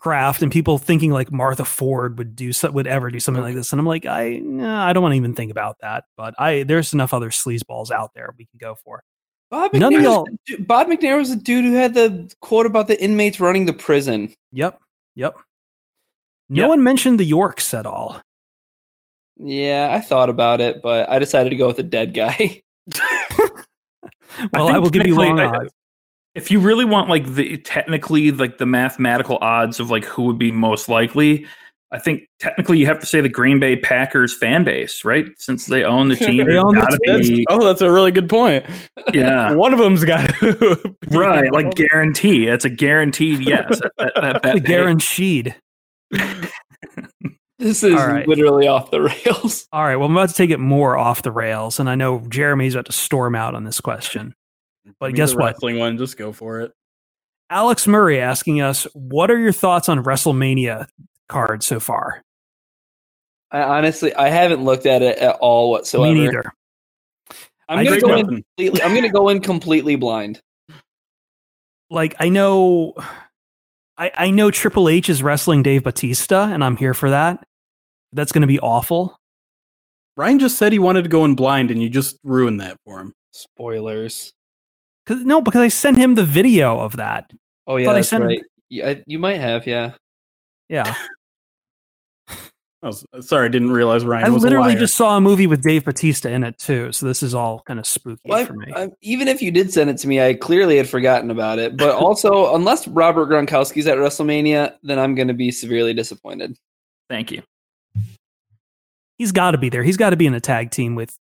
[0.01, 3.55] Kraft and people thinking like Martha Ford would do so, would ever do something like
[3.55, 6.05] this, and I'm like, I nah, I don't want to even think about that.
[6.17, 9.03] But I there's enough other sleazeballs out there we can go for.
[9.51, 12.33] Bob None of McNair, y'all- was the Bob McNair was the dude who had the
[12.41, 14.33] quote about the inmates running the prison.
[14.53, 14.81] Yep,
[15.15, 15.35] yep.
[16.49, 16.69] No Yep.
[16.71, 18.19] one mentioned the Yorks at all.
[19.37, 22.63] Yeah, I thought about it, but I decided to go with a dead guy.
[24.53, 25.73] Well, think I will give you long I- odds.
[26.35, 30.39] If you really want like the technically like the mathematical odds of like who would
[30.39, 31.45] be most likely,
[31.91, 35.27] I think technically you have to say the Green Bay Packers fan base, right?
[35.37, 38.31] Since they own the team, They own the gotta be- oh, that's a really good
[38.31, 38.65] point.
[39.13, 40.33] yeah, One of them's got
[41.11, 41.53] right.
[41.53, 43.81] Like guarantee, it's a guaranteed yes.
[43.81, 45.55] That, that, that, The that- guaranteed.
[47.63, 48.27] This is All right.
[48.27, 49.69] literally off the rails.
[49.73, 49.95] All right.
[49.95, 52.87] Well, I'm about to take it more off the rails, and I know Jeremy's about
[52.87, 54.35] to storm out on this question.
[54.99, 55.57] But Give guess what?
[55.63, 56.73] One, just go for it.
[57.51, 60.89] Alex Murray asking us, "What are your thoughts on WrestleMania
[61.29, 62.25] card so far?"
[63.53, 66.15] I honestly, I haven't looked at it at all whatsoever.
[66.15, 66.53] Me neither.
[67.69, 68.83] I'm gonna go with in completely.
[68.83, 70.41] I'm gonna go in completely blind.
[71.91, 72.95] Like I know,
[73.97, 77.47] I I know Triple H is wrestling Dave Batista, and I'm here for that.
[78.13, 79.19] That's going to be awful.
[80.17, 83.01] Ryan just said he wanted to go in blind, and you just ruined that for
[83.01, 83.13] him.
[83.33, 84.33] Spoilers.
[85.07, 87.33] Cause no, because I sent him the video of that.
[87.67, 88.43] Oh yeah, Thought I that's sent- right.
[88.69, 89.67] Yeah, I- you might have.
[89.67, 89.93] Yeah.
[90.69, 90.95] Yeah,
[92.29, 94.81] I was, uh, sorry, I didn't realize Ryan I was literally a liar.
[94.81, 96.93] just saw a movie with Dave Batista in it too.
[96.93, 98.73] So this is all kind of spooky Well, for me.
[98.75, 101.59] I, I, even if you did send it to me, I clearly had forgotten about
[101.59, 101.77] it.
[101.77, 106.57] But also, unless Robert Gronkowski's at WrestleMania, then I'm going to be severely disappointed.
[107.11, 107.43] Thank you.
[109.23, 109.85] He's got to be there.
[109.85, 111.17] He's got to be in a tag team with.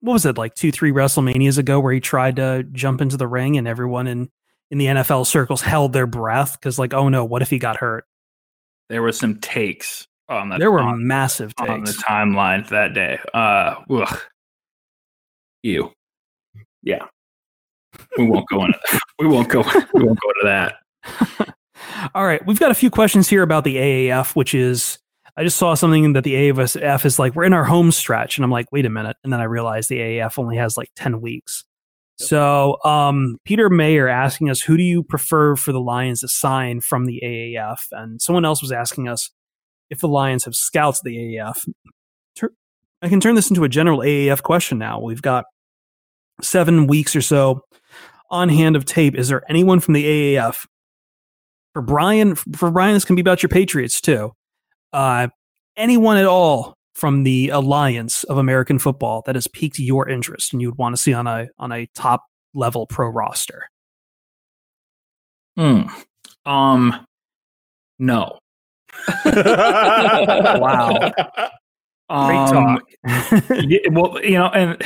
[0.00, 3.26] What was it like two, three WrestleManias ago where he tried to jump into the
[3.26, 4.30] ring and everyone in
[4.70, 7.76] in the NFL circles held their breath because like, oh no, what if he got
[7.76, 8.06] hurt?
[8.88, 12.02] There were some takes on the There were on, massive on the takes.
[12.02, 13.18] timeline that day.
[13.34, 14.18] Uh, ugh.
[15.62, 15.92] you,
[16.82, 17.04] yeah.
[18.16, 18.78] We won't go into.
[19.18, 19.62] We won't go.
[19.92, 21.54] We won't go into that.
[22.14, 24.98] All right, we've got a few questions here about the AAF, which is
[25.36, 28.44] I just saw something that the AAF is like we're in our home stretch, and
[28.44, 31.20] I'm like, wait a minute, and then I realized the AAF only has like ten
[31.20, 31.64] weeks.
[32.18, 36.80] So, um, Peter Mayer asking us, who do you prefer for the Lions to sign
[36.80, 37.88] from the AAF?
[37.92, 39.30] And someone else was asking us
[39.90, 41.68] if the Lions have scouts at the AAF.
[43.02, 45.00] I can turn this into a general AAF question now.
[45.00, 45.44] We've got
[46.40, 47.60] seven weeks or so
[48.30, 49.14] on hand of tape.
[49.14, 50.66] Is there anyone from the AAF
[51.74, 54.32] for Brian, for Brian, this can be about your Patriots too.
[54.96, 55.28] Uh,
[55.76, 60.62] anyone at all from the alliance of American football that has piqued your interest and
[60.62, 62.24] you would want to see on a on a top
[62.54, 63.68] level pro roster?
[65.58, 65.82] Hmm.
[66.46, 67.06] Um,
[67.98, 68.38] no.
[69.26, 70.98] wow.
[72.08, 72.82] Great Um, talk.
[73.66, 74.82] yeah, well, you know, and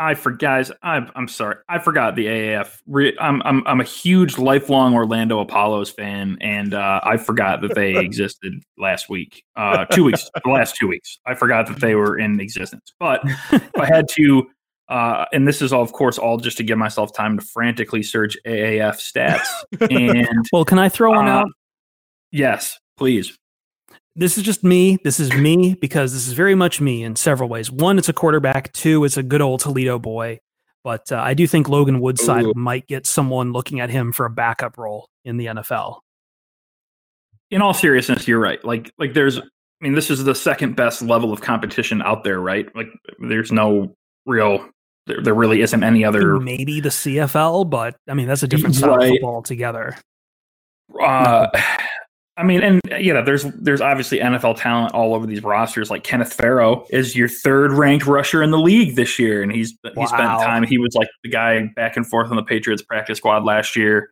[0.00, 0.72] I forgot, guys.
[0.82, 2.80] I'm I'm sorry, I forgot the AAF.
[2.86, 7.74] Re- I'm I'm I'm a huge lifelong Orlando Apollos fan, and uh, I forgot that
[7.74, 11.18] they existed last week, uh, two weeks, the last two weeks.
[11.26, 12.94] I forgot that they were in existence.
[12.98, 13.20] But
[13.52, 14.48] if I had to,
[14.88, 18.02] uh, and this is all, of course, all just to give myself time to frantically
[18.02, 19.46] search AAF stats.
[19.90, 21.48] And well, can I throw one uh, out?
[22.32, 23.36] yes, please.
[24.20, 24.98] This is just me.
[25.02, 27.70] This is me because this is very much me in several ways.
[27.70, 28.70] One, it's a quarterback.
[28.74, 30.40] Two, it's a good old Toledo boy.
[30.84, 32.52] But uh, I do think Logan Woodside Ooh.
[32.54, 36.00] might get someone looking at him for a backup role in the NFL.
[37.50, 38.62] in all seriousness, you're right.
[38.62, 39.42] Like, like there's, I
[39.80, 42.68] mean, this is the second best level of competition out there, right?
[42.76, 42.88] Like,
[43.20, 43.94] there's no
[44.26, 44.68] real,
[45.06, 46.38] there, there really isn't any other.
[46.38, 49.96] Maybe the CFL, but I mean that's a different style of football altogether.
[51.02, 51.48] Uh,
[52.36, 55.90] I mean, and you know, there's there's obviously NFL talent all over these rosters.
[55.90, 59.76] Like Kenneth Farrow is your third ranked rusher in the league this year, and he's
[59.82, 60.62] he spent time.
[60.62, 64.10] He was like the guy back and forth on the Patriots practice squad last year.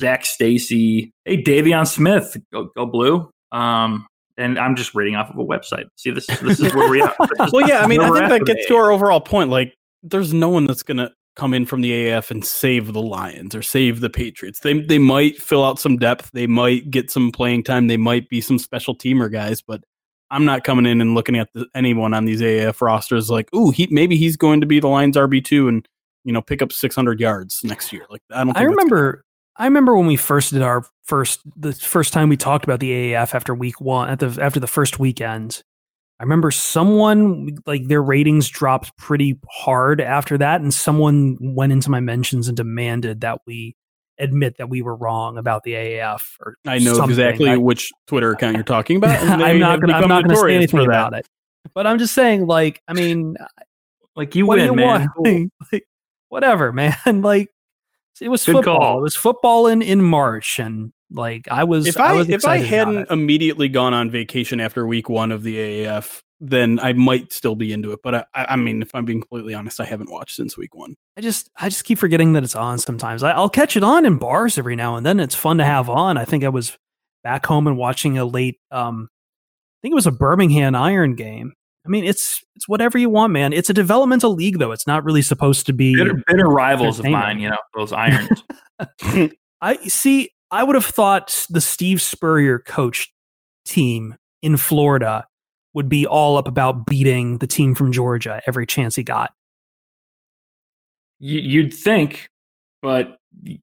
[0.00, 3.30] Zac Stacy, hey De'Veon Smith, go, go blue.
[3.52, 4.06] Um,
[4.36, 5.84] and I'm just reading off of a website.
[5.96, 7.14] See, this this is where we are.
[7.52, 9.50] Well, yeah, I mean, I think at that gets to our overall point.
[9.50, 13.54] Like, there's no one that's gonna come in from the AF and save the Lions
[13.54, 14.60] or save the Patriots.
[14.60, 16.30] They they might fill out some depth.
[16.32, 17.86] They might get some playing time.
[17.86, 19.84] They might be some special teamer guys, but
[20.30, 23.70] I'm not coming in and looking at the, anyone on these AAF rosters like, ooh,
[23.70, 25.88] he maybe he's going to be the Lions RB two and
[26.24, 28.04] you know pick up 600 yards next year.
[28.10, 28.48] Like, I don't.
[28.48, 29.24] Think I remember
[29.56, 32.90] I remember when we first did our first the first time we talked about the
[32.90, 35.62] AAF after week one at the after the first weekend.
[36.20, 41.90] I remember someone like their ratings dropped pretty hard after that, and someone went into
[41.90, 43.76] my mentions and demanded that we
[44.18, 46.22] admit that we were wrong about the AAF.
[46.40, 47.10] Or I know something.
[47.10, 49.16] exactly I- which Twitter account you're talking about.
[49.40, 51.26] I'm not gonna I'm not gonna say anything about it.
[51.74, 53.36] But I'm just saying, like, I mean,
[54.16, 55.08] Like you what do win, you man.
[55.16, 55.52] want?
[55.72, 55.84] Like,
[56.30, 56.96] whatever, man.
[57.22, 57.48] Like
[58.20, 58.78] it was Good football.
[58.80, 58.98] call.
[58.98, 61.86] It was football in, in March, and like I was.
[61.86, 65.56] if I, was if I hadn't immediately gone on vacation after week one of the
[65.56, 68.00] AAF, then I might still be into it.
[68.02, 70.74] But I, I I mean, if I'm being completely honest, I haven't watched since week
[70.74, 70.96] one.
[71.16, 72.78] I just I just keep forgetting that it's on.
[72.78, 75.20] Sometimes I, I'll catch it on in bars every now and then.
[75.20, 76.16] It's fun to have on.
[76.18, 76.76] I think I was
[77.24, 78.58] back home and watching a late.
[78.70, 81.52] um I think it was a Birmingham Iron game.
[81.88, 83.54] I mean, it's it's whatever you want, man.
[83.54, 84.72] It's a developmental league, though.
[84.72, 85.96] It's not really supposed to be.
[85.96, 88.44] Bitter, bitter rivals of mine, you know, those irons.
[89.62, 90.30] I see.
[90.50, 93.12] I would have thought the Steve Spurrier coach
[93.64, 95.26] team in Florida
[95.74, 99.32] would be all up about beating the team from Georgia every chance he got.
[101.20, 102.28] you, you'd think,
[102.82, 103.18] but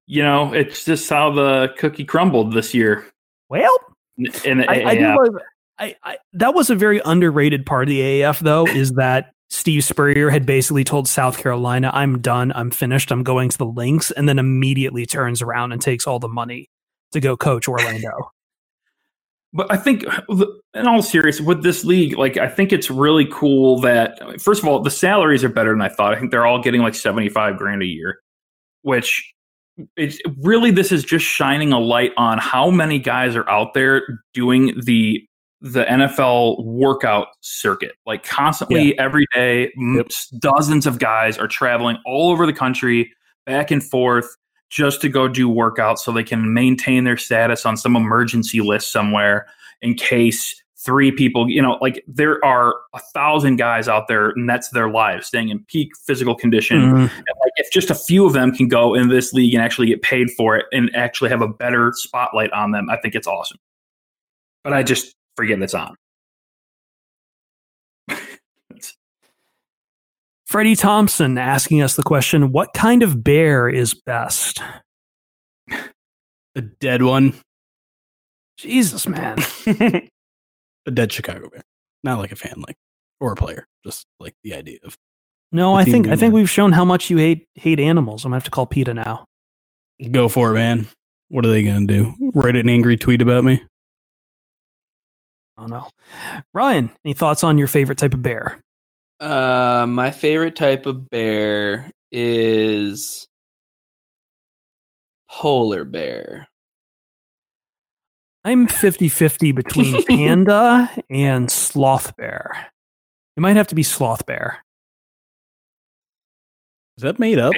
[0.05, 3.05] you know, it's just how the cookie crumbled this year.
[3.49, 3.75] Well,
[4.17, 5.41] In the I, I do love.
[5.77, 9.83] I, I that was a very underrated part of the AAF, though, is that Steve
[9.83, 12.51] Spurrier had basically told South Carolina, "I'm done.
[12.55, 13.11] I'm finished.
[13.11, 16.69] I'm going to the links, and then immediately turns around and takes all the money
[17.15, 18.31] to go coach Orlando.
[19.53, 20.03] But I think,
[20.73, 24.67] in all seriousness, with this league, like I think it's really cool that first of
[24.67, 26.13] all, the salaries are better than I thought.
[26.13, 28.19] I think they're all getting like seventy five grand a year,
[28.81, 29.33] which
[29.95, 34.01] it's really this is just shining a light on how many guys are out there
[34.33, 35.25] doing the
[35.61, 37.93] the NFL workout circuit.
[38.05, 40.05] Like constantly every day, m-
[40.39, 43.13] dozens of guys are traveling all over the country,
[43.45, 44.27] back and forth,
[44.75, 48.91] just to go do workouts so they can maintain their status on some emergency list
[48.91, 49.47] somewhere
[49.81, 54.49] in case three people, you know, like there are a thousand guys out there and
[54.49, 56.91] that's their lives staying in peak physical condition.
[56.91, 56.99] Mhm.
[56.99, 59.87] And like if just a few of them can go in this league and actually
[59.87, 63.27] get paid for it and actually have a better spotlight on them, I think it's
[63.27, 63.57] awesome.
[64.65, 65.95] But I just forget it's on.
[70.45, 74.61] Freddie Thompson asking us the question: What kind of bear is best?
[76.57, 77.33] A dead one,
[78.57, 79.37] Jesus, man.
[79.65, 81.63] a dead Chicago Bear,
[82.03, 82.77] not like a fan, like
[83.19, 84.95] or a player, just like the idea of
[85.51, 88.23] No, I think I think we've shown how much you hate hate animals.
[88.23, 89.25] I'm gonna have to call PETA now.
[90.11, 90.87] go for it, man.
[91.29, 92.13] What are they gonna do?
[92.33, 93.61] Write an angry tweet about me?
[95.57, 95.89] I don't know.
[96.53, 98.59] Ryan, any thoughts on your favorite type of bear?
[99.19, 103.27] Uh, my favorite type of bear is
[105.29, 106.47] polar bear.
[108.43, 112.67] I'm 50-50 between panda and sloth bear.
[113.37, 114.63] It might have to be sloth bear.
[116.97, 117.53] Is that made up?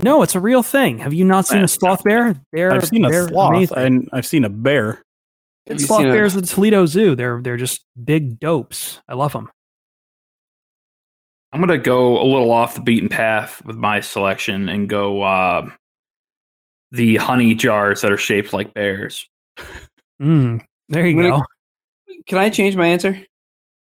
[0.00, 0.98] No, it's a real thing.
[0.98, 2.40] Have you not seen a sloth bear?
[2.52, 3.76] They're I've seen a sloth amazing.
[3.78, 5.02] and I've seen a bear.
[5.68, 7.16] Have sloth seen a- bears at the Toledo Zoo.
[7.16, 9.00] They're they're just big dopes.
[9.08, 9.50] I love them.
[11.52, 15.70] I'm gonna go a little off the beaten path with my selection and go uh,
[16.92, 19.26] the honey jars that are shaped like bears.
[20.20, 21.44] Mm, there you I'm go.
[22.26, 23.18] Can I change my answer?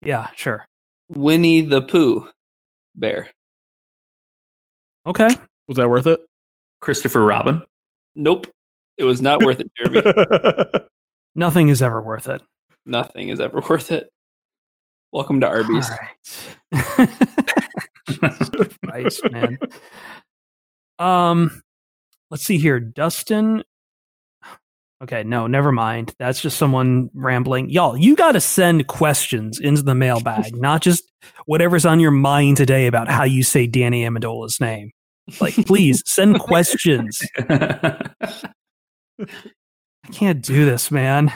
[0.01, 0.66] Yeah, sure.
[1.09, 2.28] Winnie the Pooh
[2.95, 3.30] bear.
[5.05, 5.30] Okay.
[5.68, 6.20] Was that worth it?
[6.82, 7.61] Christopher Robin.
[8.16, 8.47] Nope.
[8.97, 10.66] It was not worth it, Jeremy.
[11.36, 12.41] Nothing is ever worth it.
[12.86, 14.09] Nothing is ever worth it.
[15.11, 15.89] Welcome to Arby's.
[15.89, 15.97] All
[16.99, 17.09] right.
[18.86, 19.58] Christ, man.
[20.99, 21.62] Um,
[22.30, 22.80] let's see here.
[22.80, 23.64] Dustin.
[25.01, 26.14] Okay, no, never mind.
[26.18, 27.70] That's just someone rambling.
[27.70, 31.04] Y'all, you got to send questions into the mailbag, not just
[31.45, 34.91] whatever's on your mind today about how you say Danny Amendola's name.
[35.41, 37.22] Like, please send questions.
[37.49, 38.08] I
[40.12, 41.34] can't do this, man.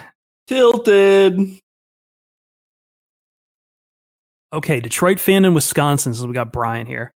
[0.47, 1.59] Tilted.
[4.53, 6.13] Okay, Detroit fan in Wisconsin.
[6.13, 7.13] So we got Brian here.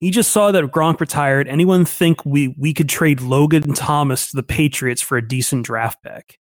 [0.00, 1.46] He just saw that Gronk retired.
[1.46, 5.98] Anyone think we we could trade Logan Thomas to the Patriots for a decent draft
[6.02, 6.38] pick?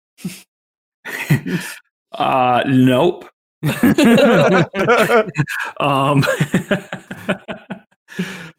[2.12, 3.28] uh, nope.
[5.80, 6.24] um,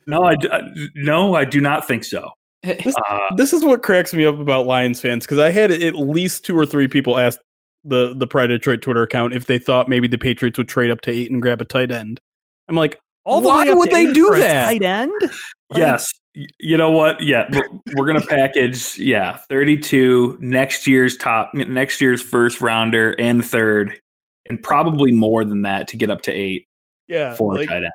[0.07, 2.31] no, I, d- I- no, I do not think so.
[2.65, 5.95] This, Uh, this is what cracks me up about Lions fans because I had at
[5.95, 7.39] least two or three people ask
[7.85, 10.91] the the Pride of Detroit Twitter account if they thought maybe the Patriots would trade
[10.91, 12.21] up to eight and grab a tight end.
[12.69, 14.65] I'm like, all the Why way would they do that?
[14.65, 15.13] Tight end?
[15.75, 16.13] yes.
[16.35, 17.21] You know what?
[17.21, 18.97] Yeah, we're, we're gonna package.
[18.99, 24.01] Yeah, thirty-two next year's top, next year's first rounder and third,
[24.49, 26.69] and probably more than that to get up to eight
[27.09, 27.93] yeah, for a like, tight end.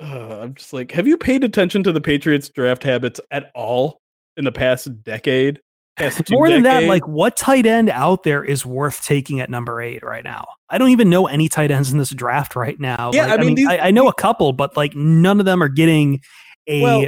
[0.00, 4.00] uh, I'm just like, have you paid attention to the Patriots draft habits at all
[4.36, 5.60] in the past decade?
[5.96, 9.50] Past two More than that, like what tight end out there is worth taking at
[9.50, 10.46] number eight right now?
[10.70, 13.10] I don't even know any tight ends in this draft right now.
[13.12, 15.62] Yeah, Like, I mean, these- I, I know a couple, but like none of them
[15.62, 16.20] are getting
[16.66, 17.06] a Well-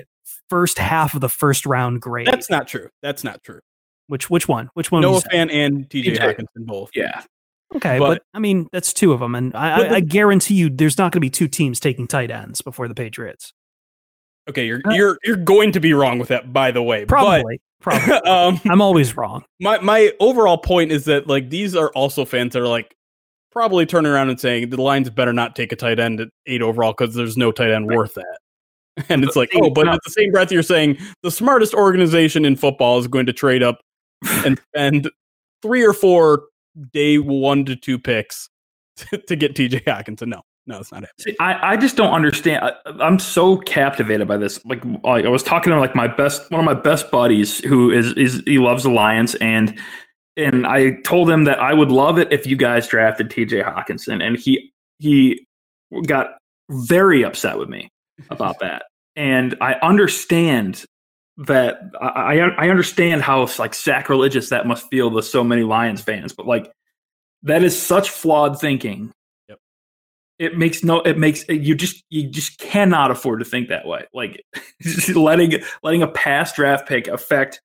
[0.50, 2.26] first half of the first round grade.
[2.26, 2.88] that's not true.
[3.02, 3.60] That's not true.
[4.08, 4.68] which which one?
[4.74, 5.00] Which one?
[5.00, 5.22] Noah?
[5.32, 6.18] Fant and TJ TJ.
[6.18, 6.90] Hockenson both.
[6.94, 7.22] Yeah,
[7.74, 10.54] Okay, But- but, I mean that's two of them, and I, I, the- I guarantee
[10.56, 13.54] you, there's not going to be two teams taking tight ends before the Patriots.
[14.48, 17.04] Okay, you're you're you're going to be wrong with that, by the way.
[17.06, 18.14] Probably, probably.
[18.30, 19.44] Um, I'm always wrong.
[19.60, 22.94] my my overall point is that like these are also fans that are like
[23.54, 26.60] probably turning around and saying the Lions better not take a tight end at eight
[26.60, 28.38] overall because there's no tight end worth that.
[29.08, 32.54] And it's like, oh, but at the same breath, you're saying the smartest organization in
[32.54, 33.80] football is going to trade up
[34.44, 35.10] and spend
[35.62, 36.44] three or four
[36.92, 38.48] day one to two picks
[38.98, 40.28] to, to get TJ Hockenson.
[40.28, 41.04] No, no, it's not.
[41.18, 42.64] See, I, I just don't understand.
[42.64, 44.64] I, I'm so captivated by this.
[44.64, 47.90] Like, like I was talking to like my best, one of my best buddies, who
[47.90, 49.78] is is he loves the Lions, and
[50.36, 53.62] and I told him that I would love it if you guys drafted T.J.
[53.62, 55.46] Hockenson, and he he
[56.06, 56.38] got
[56.70, 57.90] very upset with me
[58.30, 58.84] about that.
[59.16, 60.84] And I understand
[61.36, 66.00] that I I I understand how like sacrilegious that must feel to so many Lions
[66.00, 66.72] fans, but like
[67.42, 69.12] that is such flawed thinking
[70.38, 74.04] it makes no it makes you just you just cannot afford to think that way.
[74.12, 74.44] Like
[75.14, 77.60] letting letting a past draft pick affect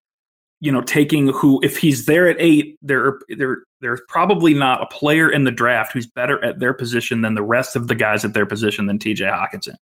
[0.59, 4.85] you know taking who if he's there at eight there there there's probably not a
[4.87, 8.25] player in the draft who's better at their position than the rest of the guys
[8.25, 9.75] at their position than tj hockenson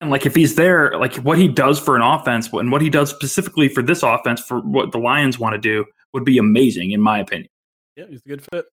[0.00, 2.90] and like if he's there like what he does for an offense and what he
[2.90, 6.92] does specifically for this offense for what the lions want to do would be amazing
[6.92, 7.48] in my opinion.
[7.96, 8.66] Yeah, he's a good fit.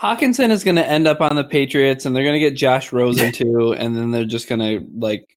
[0.00, 2.92] Hockenson is going to end up on the Patriots, and they're going to get Josh
[2.92, 5.36] Rosen too, and then they're just going to like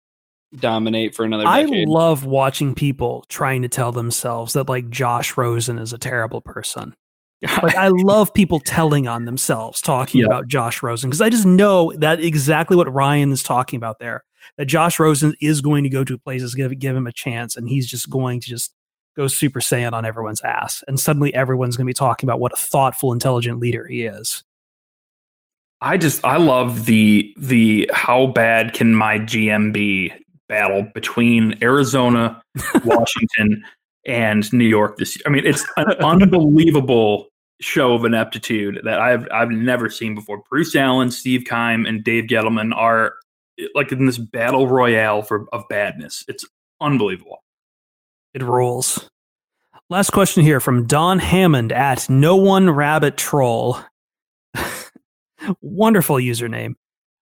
[0.55, 1.87] dominate for another I decade.
[1.87, 6.95] love watching people trying to tell themselves that like Josh Rosen is a terrible person.
[7.61, 10.25] Like I love people telling on themselves talking Yeah.
[10.25, 14.23] about Josh Rosen because I just know that exactly what Ryan is talking about there.
[14.57, 17.69] That Josh Rosen is going to go to places give give him a chance, and
[17.69, 18.73] he's just going to just
[19.18, 22.53] go Super Saiyan on everyone's ass, and suddenly everyone's going to be talking about what
[22.53, 24.43] a thoughtful, intelligent leader he is.
[25.82, 30.13] I just I love the the how bad can my GM be
[30.47, 32.41] battle between Arizona,
[32.86, 33.63] Washington,
[34.05, 35.24] and New York this year.
[35.26, 37.28] I mean, it's an unbelievable
[37.59, 40.41] show of ineptitude that I've I've never seen before.
[40.49, 43.15] Bruce Allen, Steve Keim, and Dave Gettleman are
[43.74, 46.24] like in this battle royale for of badness.
[46.28, 46.45] It's
[46.82, 47.43] unbelievable.
[48.38, 49.09] It rules.
[49.89, 53.79] Last question here from Don Hammond at No One Rabbit Troll.
[55.61, 56.75] Wonderful username.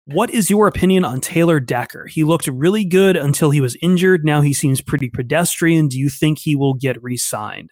[0.07, 2.07] What is your opinion on Taylor Decker?
[2.07, 4.24] He looked really good until he was injured.
[4.24, 5.88] Now he seems pretty pedestrian.
[5.88, 7.68] Do you think he will get re signed?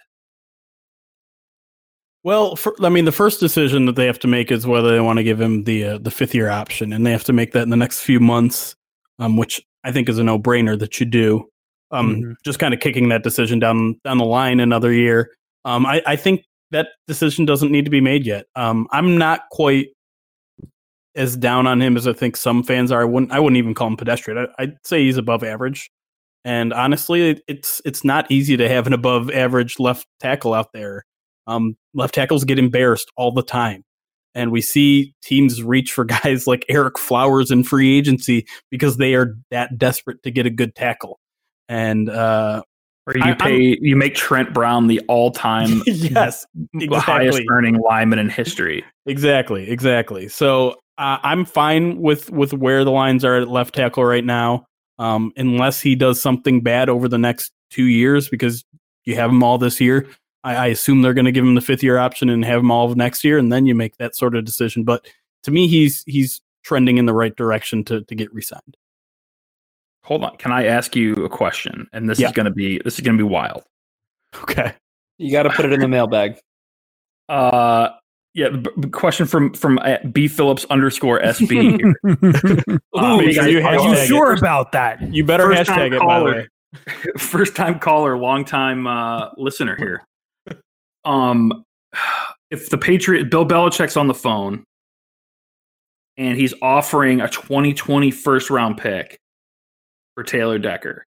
[2.23, 5.01] Well, for, I mean, the first decision that they have to make is whether they
[5.01, 7.53] want to give him the uh, the fifth year option, and they have to make
[7.53, 8.77] that in the next few months,
[9.19, 11.49] um, which I think is a no brainer that you do.
[11.93, 12.35] Um, Mhm.
[12.45, 15.31] Just kind of kicking that decision down down the line another year.
[15.65, 18.47] Um, I, I think that decision doesn't need to be made yet.
[18.57, 19.89] Um, I'm not quite
[21.15, 23.03] as down on him as I think some fans are.
[23.03, 24.39] I wouldn't I wouldn't even call him pedestrian.
[24.59, 25.91] I, I'd say he's above average.
[26.45, 30.73] And honestly, it, it's it's not easy to have an above average left tackle out
[30.73, 31.05] there.
[31.47, 33.83] Um, left tackles get embarrassed all the time.
[34.35, 39.15] And we see teams reach for guys like Ereck Flowers in free agency because they
[39.15, 41.21] are that desperate to get a good tackle.
[41.73, 42.63] And uh,
[43.07, 46.47] Or you I- pay, you make Trent Brown the all-time yes,
[46.91, 48.85] highest earning lineman in history.
[49.07, 50.29] Exactly, exactly.
[50.29, 54.67] So uh, I'm fine with with where the lines are at left tackle right now,
[54.99, 58.65] um, unless he does something bad over the next two years because
[59.07, 60.07] you have him all this year.
[60.45, 62.71] I, I assume they're going to give him the fifth year option and have him
[62.71, 64.85] all of next year, and then you make that sort of decision.
[64.85, 65.07] But
[65.45, 68.77] to me, he's he's trending in the right direction to to get re-signed.
[70.05, 71.87] Hold on, can I ask you a question?
[71.93, 72.27] And this Yeah.
[72.29, 73.63] is going to be this is going to be wild.
[74.43, 74.75] Okay.
[75.19, 76.39] You got to put it in the mailbag.
[77.29, 77.91] Uh,
[78.35, 78.49] yeah.
[78.49, 81.81] The, the question from from uh, B Phillips underscore SB.
[81.81, 82.81] here.
[82.97, 84.07] Uh, Ooh, you guys- you Are you hashtag it.
[84.09, 85.15] sure about that?
[85.15, 86.49] You better First hashtag it by the way.
[87.19, 90.03] First time caller, long time uh, listener here.
[91.05, 91.65] Um,
[92.51, 94.65] if the Patriot Bill Belichick's on the phone
[96.17, 99.19] and he's offering a 2020 first round pick
[100.15, 101.05] for Taylor Decker,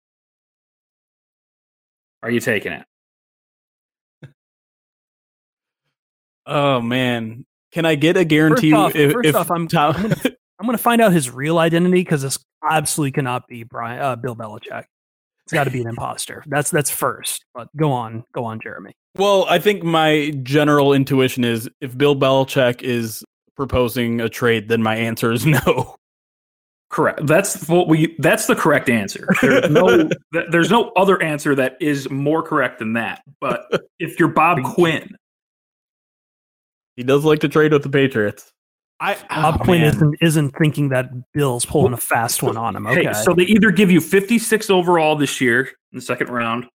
[2.22, 2.84] are you taking it?
[6.46, 8.72] Oh man, can I get a guarantee?
[8.72, 11.30] off- if, first if off, I'm- Tom- I'm gonna- I'm going to find out his
[11.30, 14.84] real identity because this absolutely cannot be Brian uh, Bill Belichick.
[15.44, 16.44] It's got to be an imposter.
[16.46, 17.46] That's that's first.
[17.54, 18.92] But go on, go on, Jeremy.
[19.16, 23.24] Well, I think my general intuition is if Bill Belichick is
[23.56, 25.96] proposing a trade, then my answer is no.
[26.90, 27.24] Correct.
[27.26, 28.16] That's what we.
[28.18, 29.28] That's the correct answer.
[29.40, 30.08] There's no.
[30.32, 33.22] th- there's no other answer that is more correct than that.
[33.40, 33.66] But
[34.00, 35.08] if you're Bob Quinn,
[36.96, 38.52] He does like to trade with the Patriots.
[38.98, 42.86] I Bob oh, Quinn isn't, isn't thinking that Bill's pulling a fast one on him.
[42.86, 43.04] Okay.
[43.04, 46.66] Hey, so they either give you 56 overall this year in the second round,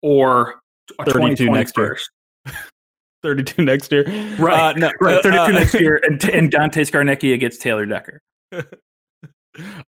[0.00, 0.60] or
[0.98, 1.98] a 32 2020 next year.
[3.22, 4.04] 32 next year.
[4.38, 5.22] Right, Uh, no, right.
[5.22, 8.22] 32 uh, next year, and, and Dante Scarnecchia gets Taylor Decker.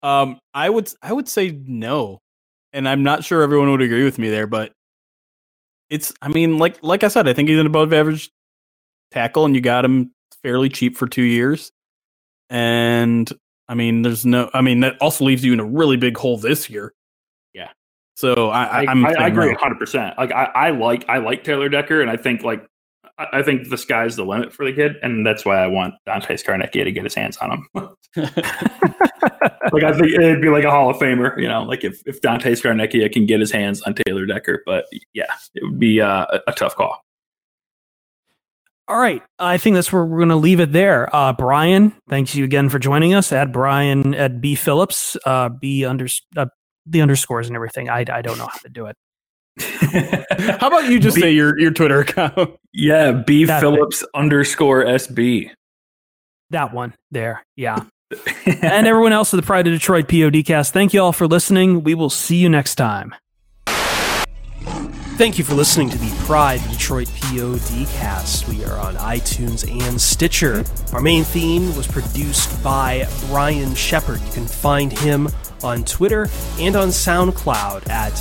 [0.03, 2.21] Um, I would I would say no,
[2.73, 4.73] and I'm not sure everyone would agree with me there, but
[5.91, 8.31] it's I mean like like I said, I think he's an above average
[9.13, 11.71] tackle, and you got him fairly cheap for two years,
[12.51, 13.31] and
[13.69, 16.39] I mean there's no I mean that also leaves you in a really big hole
[16.39, 16.93] this year.
[17.53, 17.71] Yeah.
[18.17, 19.53] So I, I, I, I'm I, agree no.
[19.53, 19.79] 100.
[19.79, 22.67] percent Like I, I like I like Taylor Decker, and I think like
[23.19, 26.35] I, think the sky's the limit for the kid, and that's why I want Dante
[26.35, 27.69] Scarnecchia to get his hands on him.
[28.17, 32.21] like I think it'd be like a Hall of Famer, you know, like if if
[32.21, 36.27] Dante Scarnecchia can get his hands on Taylor Decker, but yeah, it would be uh,
[36.31, 37.05] a, a tough call.
[38.89, 39.23] All right.
[39.39, 41.15] I think that's where we're going to leave it there.
[41.15, 43.33] Uh, Brian, thanks you again for joining us.
[43.33, 46.47] At Brian at B Phillips, uh, B under uh,
[46.85, 47.89] the underscores and everything.
[47.89, 48.97] I, I don't know how to do it.
[49.61, 52.59] How about you just B- say your your Twitter account?
[52.75, 55.51] Yeah, B That Phillips underscore SB.
[56.49, 57.45] That one there.
[57.55, 57.85] Yeah.
[58.47, 61.83] and everyone else at the Pride of Detroit PODcast, thank you all for listening.
[61.83, 63.15] We will see you next time.
[65.17, 68.49] Thank you for listening to the Pride of Detroit PODcast.
[68.49, 70.65] We are on iTunes and Stitcher.
[70.95, 74.23] Our main theme was produced by Brian Shepard.
[74.23, 75.29] You can find him
[75.63, 76.29] on Twitter
[76.59, 78.13] and on SoundCloud at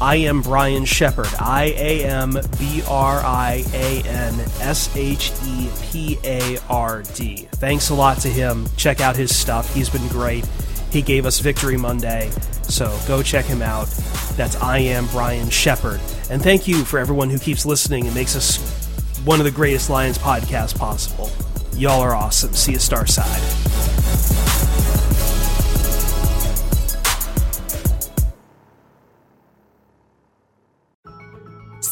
[0.00, 1.28] I am Brian Shepard.
[1.38, 7.48] I A M B R I A N S H E P A R D.
[7.52, 8.66] Thanks a lot to him.
[8.76, 9.72] Check out his stuff.
[9.74, 10.46] He's been great.
[10.90, 12.30] He gave us Victory Monday,
[12.62, 13.86] so go check him out.
[14.36, 16.00] That's I am Brian Shepard.
[16.30, 18.56] And thank you for everyone who keeps listening and makes us
[19.24, 21.30] one of the greatest Lions podcasts possible.
[21.76, 22.52] Y'all are awesome.
[22.52, 24.53] See you, Starside.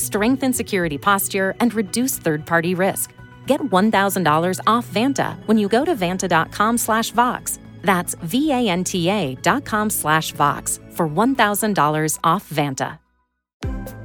[0.00, 3.12] strengthen security posture, and reduce third party risk.
[3.46, 7.58] Get $1,000 off Vanta when you go to vanta.com slash Vox.
[7.82, 12.98] That's V-A-N-T-A dot com slash Vox for $1,000 off Vanta.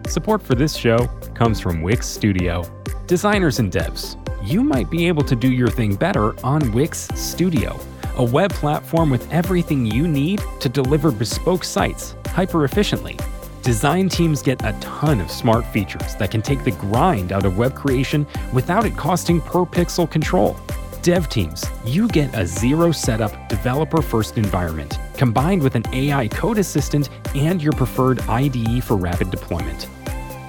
[0.07, 2.63] Support for this show comes from Wix Studio.
[3.07, 4.15] Designers and devs,
[4.47, 7.79] you might be able to do your thing better on Wix Studio,
[8.17, 13.17] a web platform with everything you need to deliver bespoke sites hyper efficiently.
[13.65, 17.57] Design teams get a ton of smart features that can take the grind out of
[17.57, 20.55] web creation without it costing per pixel control.
[21.01, 26.59] Dev teams, you get a zero setup, developer first environment combined with an AI code
[26.59, 29.87] assistant and your preferred IDE for rapid deployment.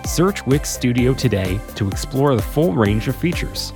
[0.05, 3.73] Search Wix Studio today to explore the full range of features.